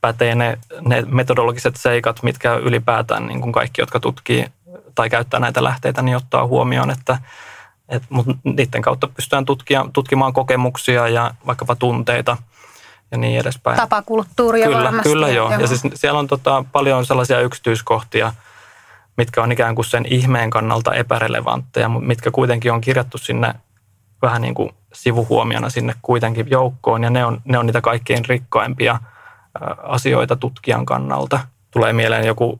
pätee 0.00 0.34
ne, 0.34 0.58
ne 0.80 1.02
metodologiset 1.06 1.76
seikat, 1.76 2.22
mitkä 2.22 2.54
ylipäätään 2.54 3.26
niin 3.26 3.40
kuin 3.40 3.52
kaikki, 3.52 3.82
jotka 3.82 4.00
tutkii 4.00 4.46
tai 4.94 5.10
käyttää 5.10 5.40
näitä 5.40 5.64
lähteitä, 5.64 6.02
niin 6.02 6.16
ottaa 6.16 6.46
huomioon, 6.46 6.90
että 6.90 7.18
et, 7.88 8.02
mutta 8.08 8.32
niiden 8.44 8.82
kautta 8.82 9.08
pystytään 9.08 9.44
tutkia, 9.44 9.86
tutkimaan 9.92 10.32
kokemuksia 10.32 11.08
ja 11.08 11.34
vaikkapa 11.46 11.76
tunteita– 11.76 12.36
ja 13.12 13.18
niin 13.18 13.40
edespäin. 13.40 13.76
Tapakulttuuria 13.76 14.66
kyllä, 14.66 14.84
varmasti. 14.84 15.08
Kyllä 15.08 15.28
joo. 15.28 15.50
joo. 15.50 15.60
Ja 15.60 15.66
siis 15.66 15.82
siellä 15.94 16.18
on 16.18 16.26
tota, 16.26 16.64
paljon 16.72 17.06
sellaisia 17.06 17.40
yksityiskohtia, 17.40 18.32
mitkä 19.16 19.42
on 19.42 19.52
ikään 19.52 19.74
kuin 19.74 19.84
sen 19.84 20.04
ihmeen 20.10 20.50
kannalta 20.50 20.94
epärelevantteja, 20.94 21.88
mutta 21.88 22.06
mitkä 22.06 22.30
kuitenkin 22.30 22.72
on 22.72 22.80
kirjattu 22.80 23.18
sinne 23.18 23.54
vähän 24.22 24.42
niin 24.42 24.54
kuin 24.54 24.70
sivuhuomiona 24.92 25.70
sinne 25.70 25.94
kuitenkin 26.02 26.50
joukkoon. 26.50 27.02
Ja 27.02 27.10
ne 27.10 27.24
on, 27.24 27.40
ne 27.44 27.58
on 27.58 27.66
niitä 27.66 27.80
kaikkein 27.80 28.24
rikkaimpia 28.24 28.98
asioita 29.82 30.36
tutkijan 30.36 30.86
kannalta. 30.86 31.40
Tulee 31.70 31.92
mieleen 31.92 32.26
joku 32.26 32.58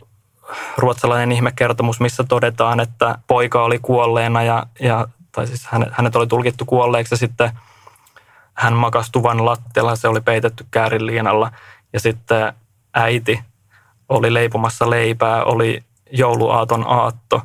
ruotsalainen 0.76 1.32
ihmekertomus, 1.32 2.00
missä 2.00 2.24
todetaan, 2.24 2.80
että 2.80 3.18
poika 3.26 3.64
oli 3.64 3.78
kuolleena 3.78 4.42
ja, 4.42 4.66
ja 4.80 5.08
tai 5.32 5.46
siis 5.46 5.66
hänet, 5.66 5.88
hänet 5.92 6.16
oli 6.16 6.26
tulkittu 6.26 6.64
kuolleeksi 6.64 7.14
ja 7.14 7.18
sitten– 7.18 7.50
hän 8.54 8.72
makasi 8.72 9.12
tuvan 9.12 9.44
lattialla, 9.44 9.96
se 9.96 10.08
oli 10.08 10.20
peitetty 10.20 10.66
käärinliinalla 10.70 11.52
ja 11.92 12.00
sitten 12.00 12.52
äiti 12.94 13.40
oli 14.08 14.34
leipomassa 14.34 14.90
leipää, 14.90 15.44
oli 15.44 15.84
jouluaaton 16.10 16.84
aatto 16.86 17.42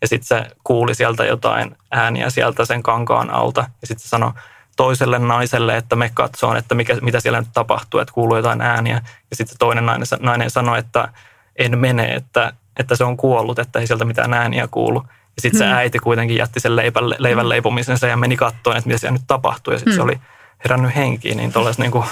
ja 0.00 0.08
sitten 0.08 0.26
se 0.26 0.50
kuuli 0.64 0.94
sieltä 0.94 1.24
jotain 1.24 1.76
ääniä 1.90 2.30
sieltä 2.30 2.64
sen 2.64 2.82
kankaan 2.82 3.30
alta 3.30 3.60
ja 3.60 3.86
sitten 3.86 4.02
se 4.02 4.08
sanoi 4.08 4.32
toiselle 4.76 5.18
naiselle, 5.18 5.76
että 5.76 5.96
me 5.96 6.10
katsoon, 6.14 6.56
että 6.56 6.74
mikä, 6.74 6.96
mitä 7.00 7.20
siellä 7.20 7.40
nyt 7.40 7.48
tapahtuu, 7.52 8.00
että 8.00 8.14
kuuluu 8.14 8.36
jotain 8.36 8.60
ääniä. 8.60 9.02
Ja 9.30 9.36
sitten 9.36 9.58
toinen 9.58 9.86
nainen, 9.86 10.06
nainen 10.20 10.50
sanoi, 10.50 10.78
että 10.78 11.08
en 11.56 11.78
mene, 11.78 12.14
että, 12.14 12.52
että 12.78 12.96
se 12.96 13.04
on 13.04 13.16
kuollut, 13.16 13.58
että 13.58 13.78
ei 13.78 13.86
sieltä 13.86 14.04
mitään 14.04 14.34
ääniä 14.34 14.68
kuulu. 14.70 15.04
Ja 15.06 15.42
sitten 15.42 15.60
hmm. 15.60 15.70
se 15.70 15.76
äiti 15.76 15.98
kuitenkin 15.98 16.36
jätti 16.36 16.60
sen 16.60 16.76
leivän, 16.76 17.10
leivän 17.18 17.42
hmm. 17.44 17.48
leipomisensa 17.48 18.06
ja 18.06 18.16
meni 18.16 18.36
katsoen, 18.36 18.76
että 18.76 18.88
mitä 18.88 18.98
siellä 18.98 19.18
nyt 19.18 19.26
tapahtuu. 19.26 19.72
Ja 19.72 19.78
sitten 19.78 19.92
hmm. 19.92 19.98
se 19.98 20.02
oli 20.02 20.20
herännyt 20.64 20.96
henkiin, 20.96 21.36
niin 21.36 21.52
tuollaiset 21.52 21.80
niin 21.80 22.04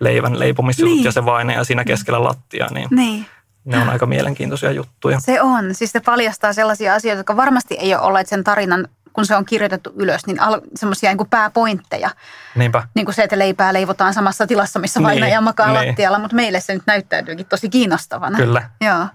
leivän 0.00 0.38
leipomisjutut 0.38 0.94
niin. 0.94 1.04
ja 1.04 1.12
se 1.12 1.24
vaine 1.24 1.54
ja 1.54 1.64
siinä 1.64 1.84
keskellä 1.84 2.24
lattia, 2.24 2.66
niin, 2.70 2.88
niin. 2.90 3.26
ne 3.64 3.78
on 3.78 3.88
aika 3.88 4.06
mielenkiintoisia 4.06 4.70
juttuja. 4.70 5.20
Se 5.20 5.42
on. 5.42 5.74
Siis 5.74 5.92
se 5.92 6.00
paljastaa 6.00 6.52
sellaisia 6.52 6.94
asioita, 6.94 7.20
jotka 7.20 7.36
varmasti 7.36 7.74
ei 7.74 7.94
ole 7.94 8.02
olleet 8.02 8.28
sen 8.28 8.44
tarinan 8.44 8.88
kun 9.12 9.26
se 9.26 9.36
on 9.36 9.44
kirjoitettu 9.44 9.92
ylös, 9.96 10.26
niin 10.26 10.40
al- 10.40 10.60
semmoisia 10.74 11.14
niin 11.14 11.28
pääpointteja. 11.30 12.10
Niinpä. 12.54 12.88
Niin 12.94 13.04
kuin 13.04 13.14
se, 13.14 13.22
että 13.22 13.38
leipää 13.38 13.72
leivotaan 13.72 14.14
samassa 14.14 14.46
tilassa, 14.46 14.78
missä 14.78 15.02
vainaja 15.02 15.36
niin, 15.36 15.44
makaa 15.44 15.66
niin. 15.72 15.88
lattialla, 15.88 16.18
mutta 16.18 16.36
meille 16.36 16.60
se 16.60 16.74
nyt 16.74 16.82
näyttäytyykin 16.86 17.46
tosi 17.46 17.68
kiinnostavana. 17.68 18.38
Kyllä. 18.38 18.70
Joo. 18.80 19.06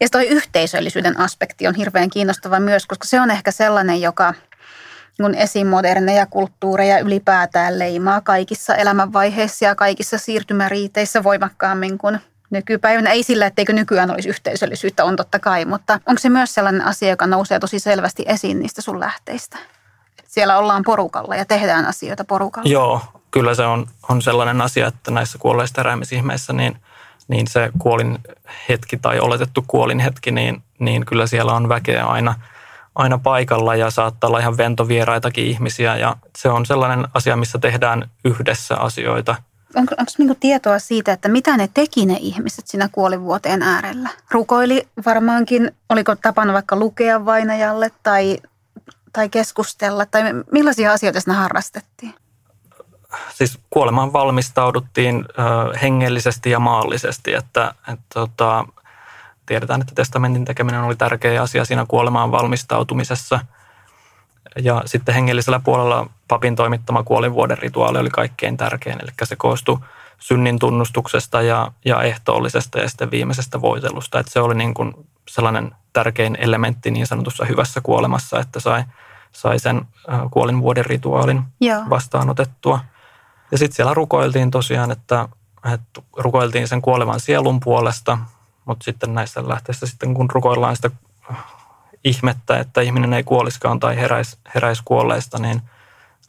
Ja 0.00 0.08
toi 0.10 0.26
yhteisöllisyyden 0.26 1.20
aspekti 1.20 1.66
on 1.66 1.74
hirveän 1.74 2.10
kiinnostava 2.10 2.60
myös, 2.60 2.86
koska 2.86 3.04
se 3.06 3.20
on 3.20 3.30
ehkä 3.30 3.50
sellainen, 3.50 4.00
joka– 4.00 4.34
kun 5.16 5.34
esimoderneja 5.34 6.26
kulttuureja 6.26 6.98
ylipäätään 6.98 7.78
leimaa 7.78 8.20
kaikissa 8.20 8.74
elämänvaiheissa 8.74 9.64
ja 9.64 9.74
kaikissa 9.74 10.18
siirtymäriiteissä 10.18 11.22
voimakkaammin 11.22 11.98
kuin 11.98 12.18
nykypäivänä. 12.50 13.10
Ei 13.10 13.22
sillä, 13.22 13.46
etteikö 13.46 13.72
nykyään 13.72 14.10
olisi 14.10 14.28
yhteisöllisyyttä, 14.28 15.04
on 15.04 15.16
totta 15.16 15.38
kai, 15.38 15.64
mutta 15.64 16.00
onko 16.06 16.18
se 16.18 16.28
myös 16.28 16.54
sellainen 16.54 16.84
asia, 16.84 17.08
joka 17.08 17.26
nousee 17.26 17.58
tosi 17.58 17.78
selvästi 17.78 18.24
esiin 18.26 18.58
niistä 18.58 18.82
sun 18.82 19.00
lähteistä? 19.00 19.58
Siellä 20.26 20.58
ollaan 20.58 20.82
porukalla 20.82 21.36
ja 21.36 21.44
tehdään 21.44 21.86
asioita 21.86 22.24
porukalla. 22.24 22.70
Joo, 22.70 23.00
kyllä 23.30 23.54
se 23.54 23.62
on, 23.62 23.86
on 24.08 24.22
sellainen 24.22 24.60
asia, 24.60 24.86
että 24.86 25.10
näissä 25.10 25.38
kuolleista 25.38 25.80
heräämisihmeissä 25.80 26.52
niin, 26.52 26.76
niin 27.28 27.46
se 27.46 27.70
kuolin 27.78 28.18
hetki 28.68 28.96
tai 28.96 29.20
oletettu 29.20 29.64
kuolin 29.66 30.00
hetki, 30.00 30.30
niin, 30.30 30.62
niin 30.78 31.06
kyllä 31.06 31.26
siellä 31.26 31.52
on 31.52 31.68
väkeä 31.68 32.06
aina– 32.06 32.34
aina 32.94 33.18
paikalla 33.18 33.76
ja 33.76 33.90
saattaa 33.90 34.28
olla 34.28 34.38
ihan 34.38 34.56
ventovieraitakin 34.56 35.46
ihmisiä 35.46 35.96
ja 35.96 36.16
se 36.38 36.48
on 36.48 36.66
sellainen 36.66 37.08
asia, 37.14 37.36
missä 37.36 37.58
tehdään 37.58 38.10
yhdessä 38.24 38.76
asioita. 38.76 39.36
onko, 39.74 39.94
onko 39.98 40.12
niinku 40.18 40.36
tietoa 40.40 40.78
siitä, 40.78 41.12
että 41.12 41.28
mitä 41.28 41.56
ne 41.56 41.68
teki 41.74 42.06
ne 42.06 42.16
ihmiset 42.20 42.66
siinä 42.66 42.88
kuolivuoteen 42.92 43.62
äärellä? 43.62 44.08
Rukoili 44.30 44.88
varmaankin, 45.06 45.70
oliko 45.88 46.16
tapana 46.16 46.52
vaikka 46.52 46.76
lukea 46.76 47.24
vainajalle 47.24 47.90
tai, 48.02 48.38
tai 49.12 49.28
keskustella, 49.28 50.06
tai 50.06 50.22
millaisia 50.52 50.92
asioita 50.92 51.20
siinä 51.20 51.34
harrastettiin? 51.34 52.14
Siis 53.34 53.58
kuolemaan 53.70 54.12
valmistauduttiin 54.12 55.16
ö, 55.16 55.78
hengellisesti 55.78 56.50
ja 56.50 56.58
maallisesti, 56.58 57.34
että, 57.34 57.74
että 57.92 58.04
tota, 58.14 58.64
tiedetään, 59.46 59.80
että 59.80 59.94
testamentin 59.94 60.44
tekeminen 60.44 60.82
oli 60.82 60.96
tärkeä 60.96 61.42
asia 61.42 61.64
siinä 61.64 61.86
kuolemaan 61.88 62.30
valmistautumisessa– 62.30 63.40
ja 64.56 64.82
sitten 64.86 65.14
hengellisellä 65.14 65.60
puolella 65.60 66.10
papin 66.28 66.56
toimittama 66.56 67.02
kuolinvuoden 67.02 67.58
rituaali 67.58 67.98
oli 67.98 68.10
kaikkein 68.10 68.56
tärkein, 68.56 68.98
eli 69.02 69.10
se 69.22 69.36
koostui 69.36 69.78
synnin 70.18 70.58
tunnustuksesta 70.58 71.42
ja, 71.42 71.72
ja 71.84 72.02
ehtoollisesta 72.02 72.78
ja 72.78 72.88
sitten 72.88 73.10
viimeisestä 73.10 73.60
voitelusta. 73.60 74.18
Että 74.18 74.32
se 74.32 74.40
oli 74.40 74.54
niin 74.54 74.74
kuin 74.74 74.94
sellainen 75.28 75.74
tärkein 75.92 76.36
elementti 76.40 76.90
niin 76.90 77.06
sanotussa 77.06 77.44
hyvässä 77.44 77.80
kuolemassa, 77.80 78.40
että 78.40 78.60
sai, 78.60 78.84
sai 79.32 79.58
sen 79.58 79.82
kuolinvuoden 80.30 80.86
rituaalin 80.86 81.42
Joo. 81.60 81.82
vastaanotettua. 81.90 82.80
Ja 83.50 83.58
sitten 83.58 83.76
siellä 83.76 83.94
rukoiltiin 83.94 84.50
tosiaan, 84.50 84.90
että, 84.90 85.28
että 85.74 86.02
rukoiltiin 86.16 86.68
sen 86.68 86.82
kuolevan 86.82 87.20
sielun 87.20 87.60
puolesta, 87.60 88.18
mutta 88.64 88.84
sitten 88.84 89.14
näissä 89.14 89.48
lähteissä 89.48 89.86
sitten 89.86 90.14
kun 90.14 90.30
rukoillaan 90.30 90.76
sitä 90.76 90.90
ihmettä, 92.04 92.58
että 92.58 92.80
ihminen 92.80 93.12
ei 93.12 93.24
kuoliskaan 93.24 93.80
tai 93.80 93.96
heräisi 93.96 94.38
heräis 94.54 94.82
kuolleista, 94.84 95.38
niin 95.38 95.62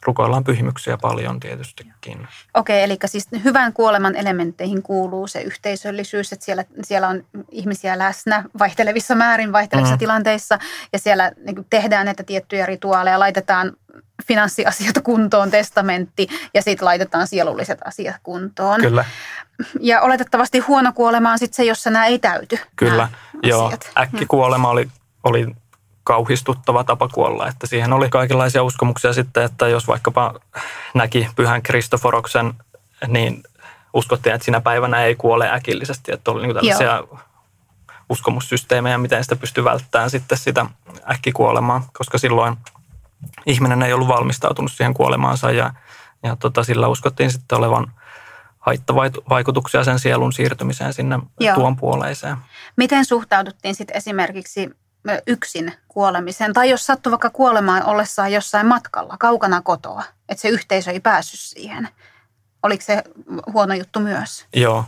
rukoillaan 0.06 0.44
pyhimyksiä 0.44 0.98
paljon 0.98 1.40
tietystikin. 1.40 2.28
Okei, 2.54 2.82
eli 2.82 2.98
siis 3.06 3.28
hyvän 3.44 3.72
kuoleman 3.72 4.16
elementteihin 4.16 4.82
kuuluu 4.82 5.26
se 5.26 5.42
yhteisöllisyys, 5.42 6.32
että 6.32 6.44
siellä, 6.44 6.64
siellä 6.82 7.08
on 7.08 7.24
ihmisiä 7.50 7.98
läsnä 7.98 8.44
vaihtelevissa 8.58 9.14
määrin, 9.14 9.52
vaihtelevissa 9.52 9.94
mm. 9.94 9.98
tilanteissa, 9.98 10.58
ja 10.92 10.98
siellä 10.98 11.32
niin 11.46 11.66
tehdään 11.70 12.04
näitä 12.04 12.22
tiettyjä 12.22 12.66
rituaaleja, 12.66 13.18
laitetaan 13.18 13.72
finanssiasiat 14.26 14.94
kuntoon, 15.04 15.50
testamentti, 15.50 16.28
ja 16.54 16.62
sitten 16.62 16.86
laitetaan 16.86 17.26
sielulliset 17.26 17.78
asiat 17.84 18.16
kuntoon. 18.22 18.80
Kyllä. 18.80 19.04
Ja 19.80 20.00
oletettavasti 20.00 20.58
huono 20.58 20.92
kuolema 20.92 21.32
on 21.32 21.38
sitten 21.38 21.56
se, 21.56 21.64
jossa 21.64 21.90
nämä 21.90 22.06
ei 22.06 22.18
täyty. 22.18 22.58
Kyllä, 22.76 23.08
joo. 23.42 23.72
Äkkikuolema 23.98 24.68
oli, 24.68 24.88
oli 25.24 25.46
kauhistuttava 26.04 26.84
tapa 26.84 27.08
kuolla. 27.08 27.48
Että 27.48 27.66
siihen 27.66 27.92
oli 27.92 28.08
kaikenlaisia 28.08 28.62
uskomuksia 28.62 29.12
sitten, 29.12 29.42
että 29.42 29.68
jos 29.68 29.88
vaikkapa 29.88 30.34
näki 30.94 31.28
pyhän 31.36 31.62
Kristoforoksen, 31.62 32.54
niin 33.08 33.42
uskottiin, 33.94 34.34
että 34.34 34.44
sinä 34.44 34.60
päivänä 34.60 35.04
ei 35.04 35.14
kuole 35.14 35.50
äkillisesti. 35.50 36.12
Että 36.12 36.30
oli 36.30 36.42
niin 36.42 36.54
tällaisia 36.54 36.96
Joo. 36.96 37.18
uskomussysteemejä, 38.08 38.98
miten 38.98 39.24
sitä 39.24 39.36
pystyy 39.36 39.64
välttämään 39.64 40.10
sitten 40.10 40.38
sitä 40.38 40.66
äkkikuolemaa, 41.10 41.88
koska 41.98 42.18
silloin 42.18 42.56
ihminen 43.46 43.82
ei 43.82 43.92
ollut 43.92 44.08
valmistautunut 44.08 44.72
siihen 44.72 44.94
kuolemaansa 44.94 45.50
ja, 45.50 45.72
ja 46.22 46.36
tota, 46.36 46.64
sillä 46.64 46.88
uskottiin 46.88 47.30
sitten 47.30 47.58
olevan 47.58 47.92
haittavaikutuksia 48.60 49.84
sen 49.84 49.98
sielun 49.98 50.32
siirtymiseen 50.32 50.92
sinne 50.92 51.18
Joo. 51.40 51.54
tuon 51.54 51.76
puoleiseen. 51.76 52.36
Miten 52.76 53.04
suhtauduttiin 53.04 53.74
sitten 53.74 53.96
esimerkiksi 53.96 54.70
yksin 55.26 55.72
kuolemiseen. 55.88 56.52
Tai 56.52 56.70
jos 56.70 56.86
sattuu 56.86 57.10
vaikka 57.10 57.30
kuolemaan 57.30 57.84
ollessaan 57.84 58.32
jossain 58.32 58.66
matkalla, 58.66 59.16
kaukana 59.18 59.62
kotoa, 59.62 60.04
että 60.28 60.42
se 60.42 60.48
yhteisö 60.48 60.90
ei 60.90 61.00
päässyt 61.00 61.40
siihen. 61.40 61.88
Oliko 62.62 62.84
se 62.84 63.02
huono 63.52 63.74
juttu 63.74 64.00
myös? 64.00 64.46
Joo, 64.56 64.84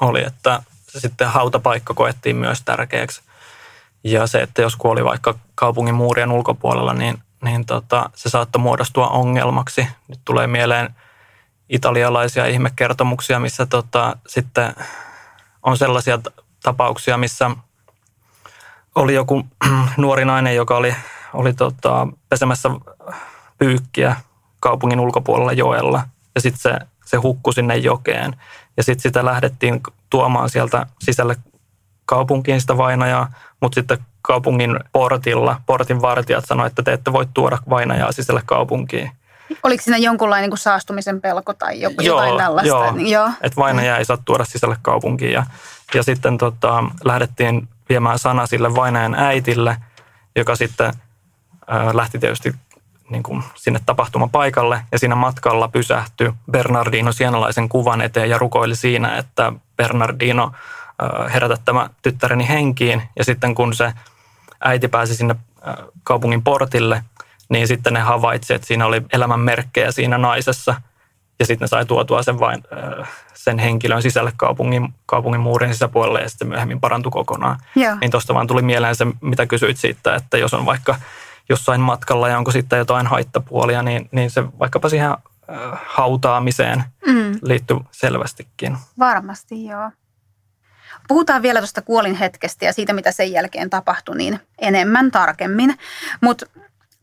oli, 0.00 0.24
että 0.24 0.62
sitten 0.98 1.28
hautapaikka 1.28 1.94
koettiin 1.94 2.36
myös 2.36 2.62
tärkeäksi. 2.62 3.22
Ja 4.04 4.26
se, 4.26 4.38
että 4.38 4.62
jos 4.62 4.76
kuoli 4.76 5.04
vaikka 5.04 5.38
kaupungin 5.54 5.94
muurien 5.94 6.32
ulkopuolella, 6.32 6.94
niin, 6.94 7.18
niin 7.44 7.66
tota, 7.66 8.10
se 8.14 8.28
saattoi 8.28 8.62
muodostua 8.62 9.08
ongelmaksi. 9.08 9.86
Nyt 10.08 10.20
tulee 10.24 10.46
mieleen 10.46 10.94
italialaisia 11.68 12.46
ihmekertomuksia, 12.46 13.38
missä 13.38 13.66
tota, 13.66 14.16
sitten 14.26 14.74
on 15.62 15.78
sellaisia 15.78 16.18
tapauksia, 16.62 17.16
missä– 17.16 17.50
oli 18.98 19.14
joku 19.14 19.46
nuori 19.96 20.24
nainen, 20.24 20.56
joka 20.56 20.76
oli, 20.76 20.94
oli 21.34 21.52
tota, 21.52 22.08
pesemässä 22.28 22.70
pyykkiä 23.58 24.16
kaupungin 24.60 25.00
ulkopuolella 25.00 25.52
joella. 25.52 26.02
Ja 26.34 26.40
sitten 26.40 26.60
se, 26.60 26.86
se 27.04 27.16
hukkui 27.16 27.54
sinne 27.54 27.76
jokeen. 27.76 28.36
Ja 28.76 28.82
sitten 28.82 29.02
sitä 29.02 29.24
lähdettiin 29.24 29.80
tuomaan 30.10 30.50
sieltä 30.50 30.86
sisälle 30.98 31.36
kaupunkiin 32.06 32.60
sitä 32.60 32.76
vainajaa, 32.76 33.32
mutta 33.60 33.74
sitten 33.74 33.98
kaupungin 34.22 34.80
portilla, 34.92 35.60
portin 35.66 36.02
vartijat 36.02 36.44
sanoivat, 36.46 36.70
että 36.70 36.82
te 36.82 36.92
ette 36.92 37.12
voi 37.12 37.26
tuoda 37.34 37.58
vainajaa 37.70 38.12
sisälle 38.12 38.42
kaupunkiin. 38.46 39.10
Oliko 39.62 39.82
siinä 39.82 39.96
jonkunlainen 39.96 40.50
niin 40.50 40.58
saastumisen 40.58 41.20
pelko 41.20 41.54
tai 41.54 41.80
joku, 41.80 42.02
joo, 42.02 42.16
jotain 42.16 42.38
tällaista? 42.38 42.68
Joo, 42.68 42.92
niin, 42.92 43.10
joo. 43.10 43.30
että 43.40 43.56
vainaja 43.56 43.96
ei 43.96 44.04
saa 44.04 44.18
tuoda 44.24 44.44
sisälle 44.44 44.76
kaupunkiin. 44.82 45.32
Ja, 45.32 45.46
ja 45.94 46.02
sitten 46.02 46.38
tota, 46.38 46.84
lähdettiin 47.04 47.68
viemään 47.88 48.18
sana 48.18 48.46
sille 48.46 48.74
vainajan 48.74 49.14
äitille, 49.14 49.76
joka 50.36 50.56
sitten 50.56 50.92
lähti 51.92 52.18
tietysti 52.18 52.54
niin 53.10 53.22
kuin 53.22 53.44
sinne 53.54 53.80
tapahtumapaikalle 53.86 54.80
ja 54.92 54.98
siinä 54.98 55.14
matkalla 55.14 55.68
pysähtyi 55.68 56.32
Bernardino 56.50 57.12
sienalaisen 57.12 57.68
kuvan 57.68 58.00
eteen 58.00 58.30
ja 58.30 58.38
rukoili 58.38 58.76
siinä, 58.76 59.16
että 59.16 59.52
Bernardino 59.76 60.52
herätä 61.32 61.56
tämä 61.64 61.90
tyttäreni 62.02 62.48
henkiin. 62.48 63.02
Ja 63.16 63.24
sitten 63.24 63.54
kun 63.54 63.74
se 63.74 63.92
äiti 64.60 64.88
pääsi 64.88 65.14
sinne 65.16 65.36
kaupungin 66.04 66.42
portille, 66.42 67.04
niin 67.48 67.68
sitten 67.68 67.92
ne 67.92 68.00
havaitsi, 68.00 68.54
että 68.54 68.66
siinä 68.66 68.86
oli 68.86 69.02
elämän 69.12 69.40
merkkejä 69.40 69.92
siinä 69.92 70.18
naisessa. 70.18 70.80
Ja 71.38 71.46
sitten 71.46 71.64
ne 71.64 71.68
sai 71.68 71.86
tuotua 71.86 72.22
sen 72.22 72.40
vain 72.40 72.62
sen 73.34 73.58
henkilön 73.58 74.02
sisälle 74.02 74.32
kaupungin, 74.36 74.94
kaupungin 75.06 75.40
muurin 75.40 75.72
sisäpuolelle 75.72 76.20
ja 76.20 76.28
sitten 76.28 76.48
myöhemmin 76.48 76.80
parantui 76.80 77.12
kokonaan. 77.12 77.58
Joo. 77.76 77.96
Niin 78.00 78.10
tuosta 78.10 78.34
vaan 78.34 78.46
tuli 78.46 78.62
mieleen 78.62 78.96
se, 78.96 79.06
mitä 79.20 79.46
kysyit 79.46 79.76
siitä, 79.76 80.14
että 80.14 80.38
jos 80.38 80.54
on 80.54 80.66
vaikka 80.66 80.96
jossain 81.48 81.80
matkalla 81.80 82.28
ja 82.28 82.38
onko 82.38 82.50
sitten 82.50 82.78
jotain 82.78 83.06
haittapuolia, 83.06 83.82
niin, 83.82 84.08
niin 84.12 84.30
se 84.30 84.44
vaikkapa 84.58 84.88
siihen 84.88 85.10
äh, 85.10 85.16
hautaamiseen 85.86 86.84
mm. 87.06 87.38
liittyy 87.42 87.76
selvästikin. 87.90 88.78
Varmasti, 88.98 89.64
joo. 89.64 89.90
Puhutaan 91.08 91.42
vielä 91.42 91.60
tuosta 91.60 91.82
kuolin 91.82 92.14
hetkestä 92.14 92.64
ja 92.64 92.72
siitä, 92.72 92.92
mitä 92.92 93.12
sen 93.12 93.32
jälkeen 93.32 93.70
tapahtui, 93.70 94.16
niin 94.16 94.40
enemmän 94.58 95.10
tarkemmin. 95.10 95.78
Mutta 96.20 96.46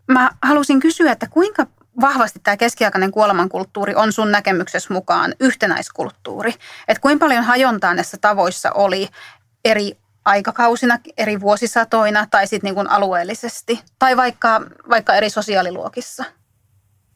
mä 0.07 0.29
halusin 0.41 0.79
kysyä, 0.79 1.11
että 1.11 1.27
kuinka 1.29 1.67
vahvasti 2.01 2.39
tämä 2.43 2.57
keskiaikainen 2.57 3.11
kuolemankulttuuri 3.11 3.95
on 3.95 4.13
sun 4.13 4.31
näkemyksessä 4.31 4.93
mukaan 4.93 5.33
yhtenäiskulttuuri? 5.39 6.53
Että 6.87 7.01
kuinka 7.01 7.25
paljon 7.25 7.43
hajontaa 7.43 7.93
näissä 7.93 8.17
tavoissa 8.21 8.71
oli 8.71 9.07
eri 9.65 9.97
aikakausina, 10.25 10.97
eri 11.17 11.41
vuosisatoina 11.41 12.27
tai 12.31 12.47
sitten 12.47 12.75
niin 12.75 12.89
alueellisesti 12.89 13.83
tai 13.99 14.17
vaikka, 14.17 14.61
vaikka 14.89 15.13
eri 15.13 15.29
sosiaaliluokissa? 15.29 16.23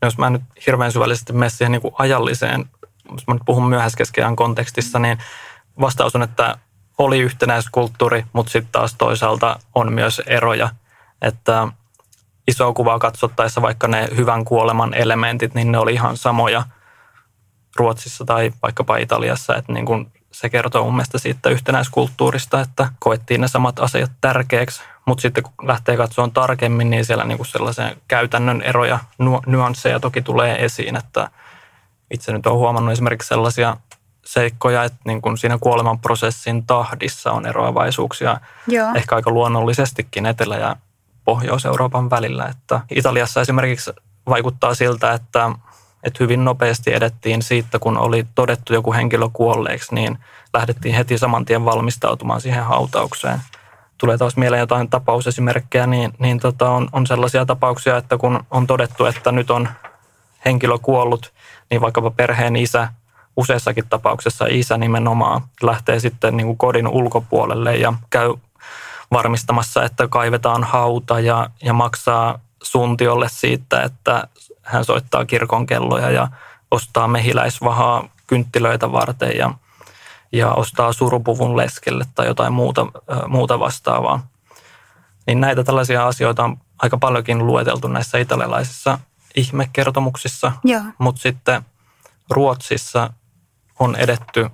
Jos 0.01 0.17
mä 0.17 0.29
nyt 0.29 0.41
hirveän 0.65 0.91
syvällisesti 0.91 1.33
menen 1.33 1.49
siihen 1.49 1.71
niin 1.71 1.81
kuin 1.81 1.93
ajalliseen, 1.97 2.65
jos 3.11 3.27
mä 3.27 3.33
nyt 3.33 3.43
puhun 3.45 3.69
myöhäiskeskiajan 3.69 4.35
kontekstissa, 4.35 4.99
niin 4.99 5.17
vastaus 5.79 6.15
on, 6.15 6.23
että 6.23 6.57
oli 6.97 7.19
yhtenäiskulttuuri, 7.19 8.25
mutta 8.33 8.51
sitten 8.51 8.71
taas 8.71 8.95
toisaalta 8.97 9.59
on 9.75 9.93
myös 9.93 10.21
eroja. 10.25 10.69
Että 11.21 11.67
isoa 12.49 12.73
kuvaa 12.73 12.99
katsottaessa 12.99 13.62
vaikka 13.62 13.88
ne 13.88 14.07
hyvän 14.17 14.45
kuoleman 14.45 14.93
elementit, 14.93 15.53
niin 15.53 15.71
ne 15.71 15.77
oli 15.77 15.93
ihan 15.93 16.17
samoja 16.17 16.63
Ruotsissa 17.75 18.25
tai 18.25 18.51
vaikkapa 18.62 18.97
Italiassa. 18.97 19.55
Että 19.55 19.73
niin 19.73 19.85
kuin 19.85 20.12
se 20.31 20.49
kertoo 20.49 20.83
mun 20.83 20.93
mielestä 20.93 21.17
siitä 21.17 21.49
yhtenäiskulttuurista, 21.49 22.62
että 22.62 22.89
koettiin 22.99 23.41
ne 23.41 23.47
samat 23.47 23.79
asiat 23.79 24.12
tärkeäksi. 24.21 24.81
Mutta 25.05 25.21
sitten 25.21 25.43
kun 25.43 25.67
lähtee 25.67 25.97
katsomaan 25.97 26.31
tarkemmin, 26.31 26.89
niin 26.89 27.05
siellä 27.05 27.23
niin 27.23 27.38
kuin 27.38 27.47
sellaisen 27.47 27.97
käytännön 28.07 28.62
eroja, 28.62 28.99
nyansseja 29.45 29.99
toki 29.99 30.21
tulee 30.21 30.65
esiin. 30.65 30.95
Että 30.95 31.29
itse 32.12 32.31
nyt 32.31 32.47
olen 32.47 32.59
huomannut 32.59 32.91
esimerkiksi 32.91 33.27
sellaisia 33.27 33.77
seikkoja, 34.25 34.83
että 34.83 34.99
niin 35.05 35.21
kuin 35.21 35.38
siinä 35.38 35.57
kuolemanprosessin 35.62 36.65
tahdissa 36.67 37.31
on 37.31 37.45
eroavaisuuksia 37.45 38.38
Joo. 38.67 38.91
ehkä 38.95 39.15
aika 39.15 39.31
luonnollisestikin 39.31 40.25
Etelä- 40.25 40.57
ja 40.57 40.75
Pohjois-Euroopan 41.25 42.10
välillä. 42.10 42.45
Että 42.45 42.82
Italiassa 42.95 43.41
esimerkiksi 43.41 43.91
vaikuttaa 44.29 44.73
siltä, 44.73 45.13
että, 45.13 45.51
että 46.03 46.17
hyvin 46.19 46.45
nopeasti 46.45 46.93
edettiin 46.93 47.41
siitä, 47.41 47.79
kun 47.79 47.97
oli 47.97 48.25
todettu 48.36 48.73
joku 48.73 48.93
henkilö 48.93 49.29
kuolleeksi, 49.34 49.95
niin 49.95 50.19
lähdettiin 50.53 50.95
heti 50.95 51.17
saman 51.17 51.45
tien 51.45 51.65
valmistautumaan 51.65 52.41
siihen 52.41 52.63
hautaukseen. 52.63 53.41
Tulee 53.97 54.17
taas 54.17 54.38
mieleen 54.38 54.60
jotain 54.60 54.89
tapausesimerkkejä, 54.89 55.88
niin, 55.88 56.13
niin 56.19 56.39
tota 56.39 56.69
on, 56.69 56.89
on 56.91 57.08
sellaisia 57.08 57.45
tapauksia, 57.45 57.97
että 57.97 58.17
kun 58.17 58.43
on 58.51 58.67
todettu, 58.67 59.05
että 59.05 59.32
nyt 59.32 59.51
on 59.51 59.69
henkilö 60.45 60.77
kuollut, 60.77 61.34
niin 61.69 61.82
vaikkapa 61.82 62.12
perheen 62.12 62.55
isä 62.55 62.88
useassakin 63.38 63.88
tapauksessa 63.89 64.45
isä 64.49 64.77
nimenomaan 64.77 65.41
lähtee 65.62 65.99
sitten 65.99 66.38
niin 66.38 66.47
kuin 66.47 66.58
kodin 66.58 66.88
ulkopuolelle 66.88 67.77
ja 67.77 67.93
käy 68.10 68.34
varmistamassa, 69.11 69.83
että 69.83 70.07
kaivetaan 70.07 70.63
hauta 70.63 71.19
ja, 71.19 71.49
ja 71.63 71.73
maksaa 71.73 72.39
suntiolle 72.63 73.29
siitä, 73.29 73.83
että 73.83 74.27
hän 74.63 74.85
soittaa 74.85 75.25
kirkon 75.25 75.65
kelloja 75.65 76.11
ja 76.11 76.27
ostaa 76.71 77.07
mehiläisvahaa 77.07 78.09
kynttilöitä 78.27 78.91
varten 78.91 79.37
ja, 79.37 79.51
ja 80.31 80.51
ostaa 80.53 80.93
surupuvun 80.93 81.57
leskelle 81.57 82.05
tai 82.15 82.27
jotain 82.27 82.53
muuta, 82.53 82.87
muuta 83.27 83.59
vastaavaa. 83.59 84.27
Niin 85.27 85.41
näitä 85.41 85.63
tällaisia 85.63 86.07
asioita 86.07 86.43
on 86.43 86.57
aika 86.79 86.97
paljonkin 86.97 87.47
lueteltu 87.47 87.87
näissä 87.87 88.17
italialaisissa 88.17 88.99
ihmekertomuksissa, 89.35 90.51
mutta 90.97 91.21
sitten 91.21 91.65
Ruotsissa 92.29 93.13
on 93.79 93.95
edetty 93.95 94.49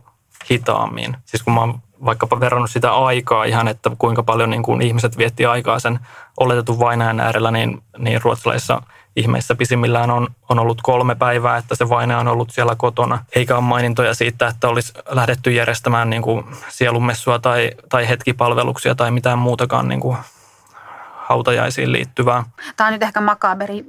hitaammin. 0.52 1.18
Siis 1.26 1.44
kun 1.44 1.54
mä 1.54 1.60
oon 1.60 1.82
vaikkapa 2.06 2.40
verrannut 2.40 2.72
sitä 2.72 2.94
aikaa 2.94 3.44
ihan, 3.44 3.68
että 3.68 3.92
kuinka 3.98 4.24
paljon 4.24 4.50
niin 4.50 4.64
kuin 4.64 4.82
ihmiset 4.82 5.18
vietti 5.18 5.46
aikaa 5.46 5.80
sen 5.80 6.00
oletetun 6.38 6.80
vainajan 6.80 7.20
äärellä, 7.20 7.52
niin, 7.52 7.84
niin 7.98 8.22
ruotsalaisissa 8.22 8.82
ihmeissä 9.16 9.56
pisimmillään 9.56 10.12
on, 10.12 10.28
on 10.50 10.60
ollut 10.60 10.82
kolme 10.82 11.16
päivää, 11.16 11.58
että 11.58 11.76
se 11.76 11.90
vainaja 11.90 12.20
on 12.20 12.28
ollut 12.28 12.52
siellä 12.52 12.76
kotona. 12.78 13.26
Eikä 13.36 13.56
ole 13.56 13.64
mainintoja 13.64 14.14
siitä, 14.14 14.48
että 14.48 14.68
olisi 14.68 14.94
lähdetty 15.10 15.52
järjestämään 15.52 16.10
niin 16.10 16.22
kuin 16.22 16.46
sielunmessua 16.70 17.40
tai, 17.40 17.72
tai 17.90 18.10
hetkipalveluksia 18.10 18.96
tai 18.96 19.12
mitään 19.12 19.40
muutakaan 19.40 19.88
niin 19.88 20.00
kuin 20.00 20.18
hautajaisiin 21.28 21.92
liittyvää. 21.92 22.44
Tämä 22.76 22.88
on 22.88 22.94
nyt 22.94 23.04
ehkä 23.04 23.22
makaberi 23.22 23.86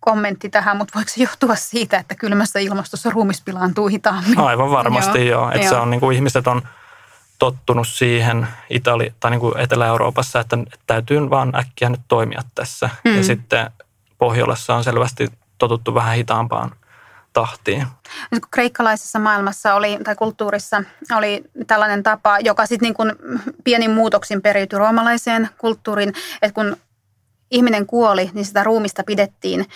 kommentti 0.00 0.50
tähän, 0.50 0.76
mutta 0.76 0.92
voiko 0.94 1.08
se 1.08 1.22
johtua 1.22 1.54
siitä, 1.54 1.98
että 1.98 2.14
kylmässä 2.14 2.58
ilmastossa 2.58 3.10
ruumis 3.10 3.42
pilaantuu 3.44 3.88
hitaammin? 3.88 4.38
Aivan 4.38 4.70
varmasti 4.70 5.26
joo. 5.26 5.40
joo. 5.40 5.50
Että 5.50 5.68
se 5.68 5.76
on 5.76 5.90
niin 5.90 6.00
kuin 6.00 6.16
ihmiset 6.16 6.46
on 6.46 6.62
tottunut 7.42 7.88
siihen 7.88 8.48
Itali, 8.70 9.14
tai 9.20 9.30
niin 9.30 9.40
kuin 9.40 9.58
Etelä-Euroopassa, 9.58 10.40
että, 10.40 10.56
että 10.56 10.78
täytyy 10.86 11.30
vaan 11.30 11.56
äkkiä 11.56 11.88
nyt 11.88 12.00
toimia 12.08 12.42
tässä. 12.54 12.90
Mm. 13.04 13.16
Ja 13.16 13.24
sitten 13.24 13.70
Pohjolassa 14.18 14.74
on 14.74 14.84
selvästi 14.84 15.28
totuttu 15.58 15.94
vähän 15.94 16.16
hitaampaan 16.16 16.70
tahtiin. 17.32 17.86
Kun 18.30 18.40
kreikkalaisessa 18.50 19.18
maailmassa 19.18 19.74
oli, 19.74 19.98
tai 20.04 20.16
kulttuurissa 20.16 20.82
oli 21.16 21.44
tällainen 21.66 22.02
tapa, 22.02 22.38
joka 22.38 22.66
sitten 22.66 22.86
niin 22.86 22.94
kuin 22.94 23.12
pienin 23.64 23.90
muutoksin 23.90 24.42
periytyi 24.42 24.78
roomalaiseen 24.78 25.48
kulttuuriin, 25.58 26.12
että 26.42 26.54
kun 26.54 26.76
ihminen 27.50 27.86
kuoli, 27.86 28.30
niin 28.34 28.44
sitä 28.44 28.64
ruumista 28.64 29.02
pidettiin 29.04 29.66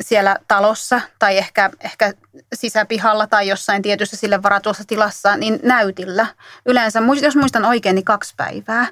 siellä 0.00 0.36
talossa 0.48 1.00
tai 1.18 1.38
ehkä, 1.38 1.70
ehkä 1.80 2.12
sisäpihalla 2.54 3.26
tai 3.26 3.48
jossain 3.48 3.82
tietyssä 3.82 4.16
sille 4.16 4.42
varatussa 4.42 4.84
tilassa, 4.86 5.36
niin 5.36 5.60
näytillä. 5.62 6.26
Yleensä, 6.66 7.02
jos 7.22 7.36
muistan 7.36 7.64
oikein, 7.64 7.94
niin 7.94 8.04
kaksi 8.04 8.34
päivää. 8.36 8.86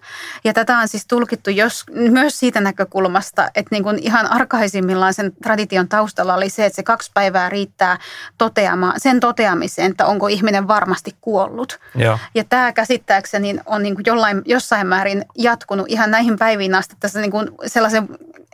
Ja 0.44 0.52
tätä 0.52 0.78
on 0.78 0.88
siis 0.88 1.06
tulkittu 1.06 1.50
jos, 1.50 1.84
myös 1.92 2.38
siitä 2.38 2.60
näkökulmasta, 2.60 3.50
että 3.54 3.68
niin 3.70 3.82
kuin 3.82 3.98
ihan 3.98 4.26
arkaisimmillaan 4.26 5.14
sen 5.14 5.32
tradition 5.42 5.88
taustalla 5.88 6.34
oli 6.34 6.50
se, 6.50 6.66
että 6.66 6.76
se 6.76 6.82
kaksi 6.82 7.10
päivää 7.14 7.48
riittää 7.48 7.98
toteamaan, 8.38 9.00
sen 9.00 9.20
toteamiseen, 9.20 9.90
että 9.90 10.06
onko 10.06 10.26
ihminen 10.26 10.68
varmasti 10.68 11.16
kuollut. 11.20 11.80
Joo. 11.94 12.18
Ja 12.34 12.44
tämä 12.44 12.72
käsittääkseni 12.72 13.56
on 13.66 13.82
niin 13.82 13.94
kuin 13.94 14.04
jollain, 14.06 14.42
jossain 14.44 14.86
määrin 14.86 15.24
jatkunut 15.38 15.86
ihan 15.88 16.10
näihin 16.10 16.38
päiviin 16.38 16.74
asti 16.74 16.96
tässä 17.00 17.20
niin 17.20 17.30
kuin 17.30 17.50
sellaisen 17.66 18.08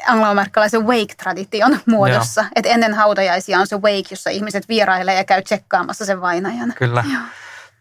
angloamerikkalaisen 0.07 0.87
wake-tradition 0.87 1.79
muodossa. 1.87 2.45
Että 2.57 2.71
ennen 2.71 2.95
hautajaisia 2.95 3.59
on 3.59 3.67
se 3.67 3.77
wake, 3.77 4.09
jossa 4.11 4.31
ihmiset 4.31 4.69
vierailee 4.75 5.15
ja 5.15 5.25
käy 5.25 5.43
tsekkaamassa 5.43 6.05
sen 6.05 6.21
vainajan. 6.21 6.73
Kyllä. 6.77 7.05
Joo. 7.13 7.23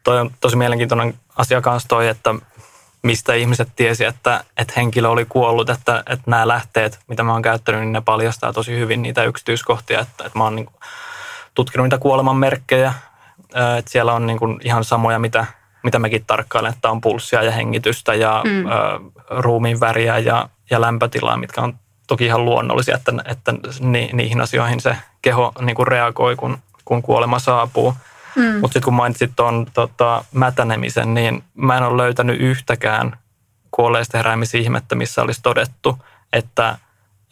Toi 0.03 0.19
on 0.19 0.31
tosi 0.39 0.55
mielenkiintoinen 0.55 1.13
asia 1.37 1.61
kanssa 1.61 1.89
toi, 1.89 2.07
että 2.07 2.35
mistä 3.01 3.33
ihmiset 3.33 3.69
tiesi, 3.75 4.05
että, 4.05 4.43
että 4.57 4.73
henkilö 4.77 5.09
oli 5.09 5.25
kuollut, 5.25 5.69
että, 5.69 6.03
että 6.09 6.31
nämä 6.31 6.47
lähteet, 6.47 6.99
mitä 7.07 7.23
mä 7.23 7.33
oon 7.33 7.41
käyttänyt, 7.41 7.81
niin 7.81 7.91
ne 7.91 8.01
paljastaa 8.01 8.53
tosi 8.53 8.79
hyvin 8.79 9.01
niitä 9.01 9.23
yksityiskohtia, 9.23 9.99
että, 9.99 10.23
että 10.25 10.39
mä 10.39 10.43
oon 10.43 10.55
niin 10.55 10.65
kuin 10.65 10.75
tutkinut 11.55 11.85
niitä 11.85 11.97
kuoleman 11.97 12.37
merkkejä, 12.37 12.93
että 13.77 13.91
siellä 13.91 14.13
on 14.13 14.25
niin 14.25 14.39
kuin 14.39 14.59
ihan 14.63 14.83
samoja, 14.83 15.19
mitä, 15.19 15.45
mitä 15.83 15.99
mekin 15.99 16.25
tarkkailen, 16.27 16.73
että 16.73 16.91
on 16.91 17.01
pulssia 17.01 17.43
ja 17.43 17.51
hengitystä 17.51 18.13
ja 18.13 18.41
mm. 18.45 18.65
ä, 18.65 18.71
ruumiin 19.29 19.79
väriä 19.79 20.17
ja, 20.17 20.49
ja 20.69 20.81
lämpötilaa, 20.81 21.37
mitkä 21.37 21.61
on 21.61 21.79
toki 22.07 22.25
ihan 22.25 22.45
luonnollisia, 22.45 22.95
että, 22.95 23.13
että 23.25 23.53
ni, 23.79 24.09
niihin 24.13 24.41
asioihin 24.41 24.79
se 24.79 24.97
keho 25.21 25.51
niin 25.61 25.75
kuin 25.75 25.87
reagoi, 25.87 26.35
kun, 26.35 26.57
kun 26.85 27.01
kuolema 27.01 27.39
saapuu. 27.39 27.93
Mm. 28.35 28.43
Mutta 28.43 28.67
sitten 28.67 28.81
kun 28.81 28.93
mainitsit 28.93 29.31
tuon 29.35 29.67
tota, 29.73 30.23
mätänemisen, 30.33 31.13
niin 31.13 31.43
mä 31.53 31.77
en 31.77 31.83
ole 31.83 32.03
löytänyt 32.03 32.41
yhtäkään 32.41 33.17
kuolleista 33.71 34.17
heräämisihmettä, 34.17 34.95
missä 34.95 35.21
olisi 35.21 35.41
todettu, 35.43 35.97
että, 36.33 36.77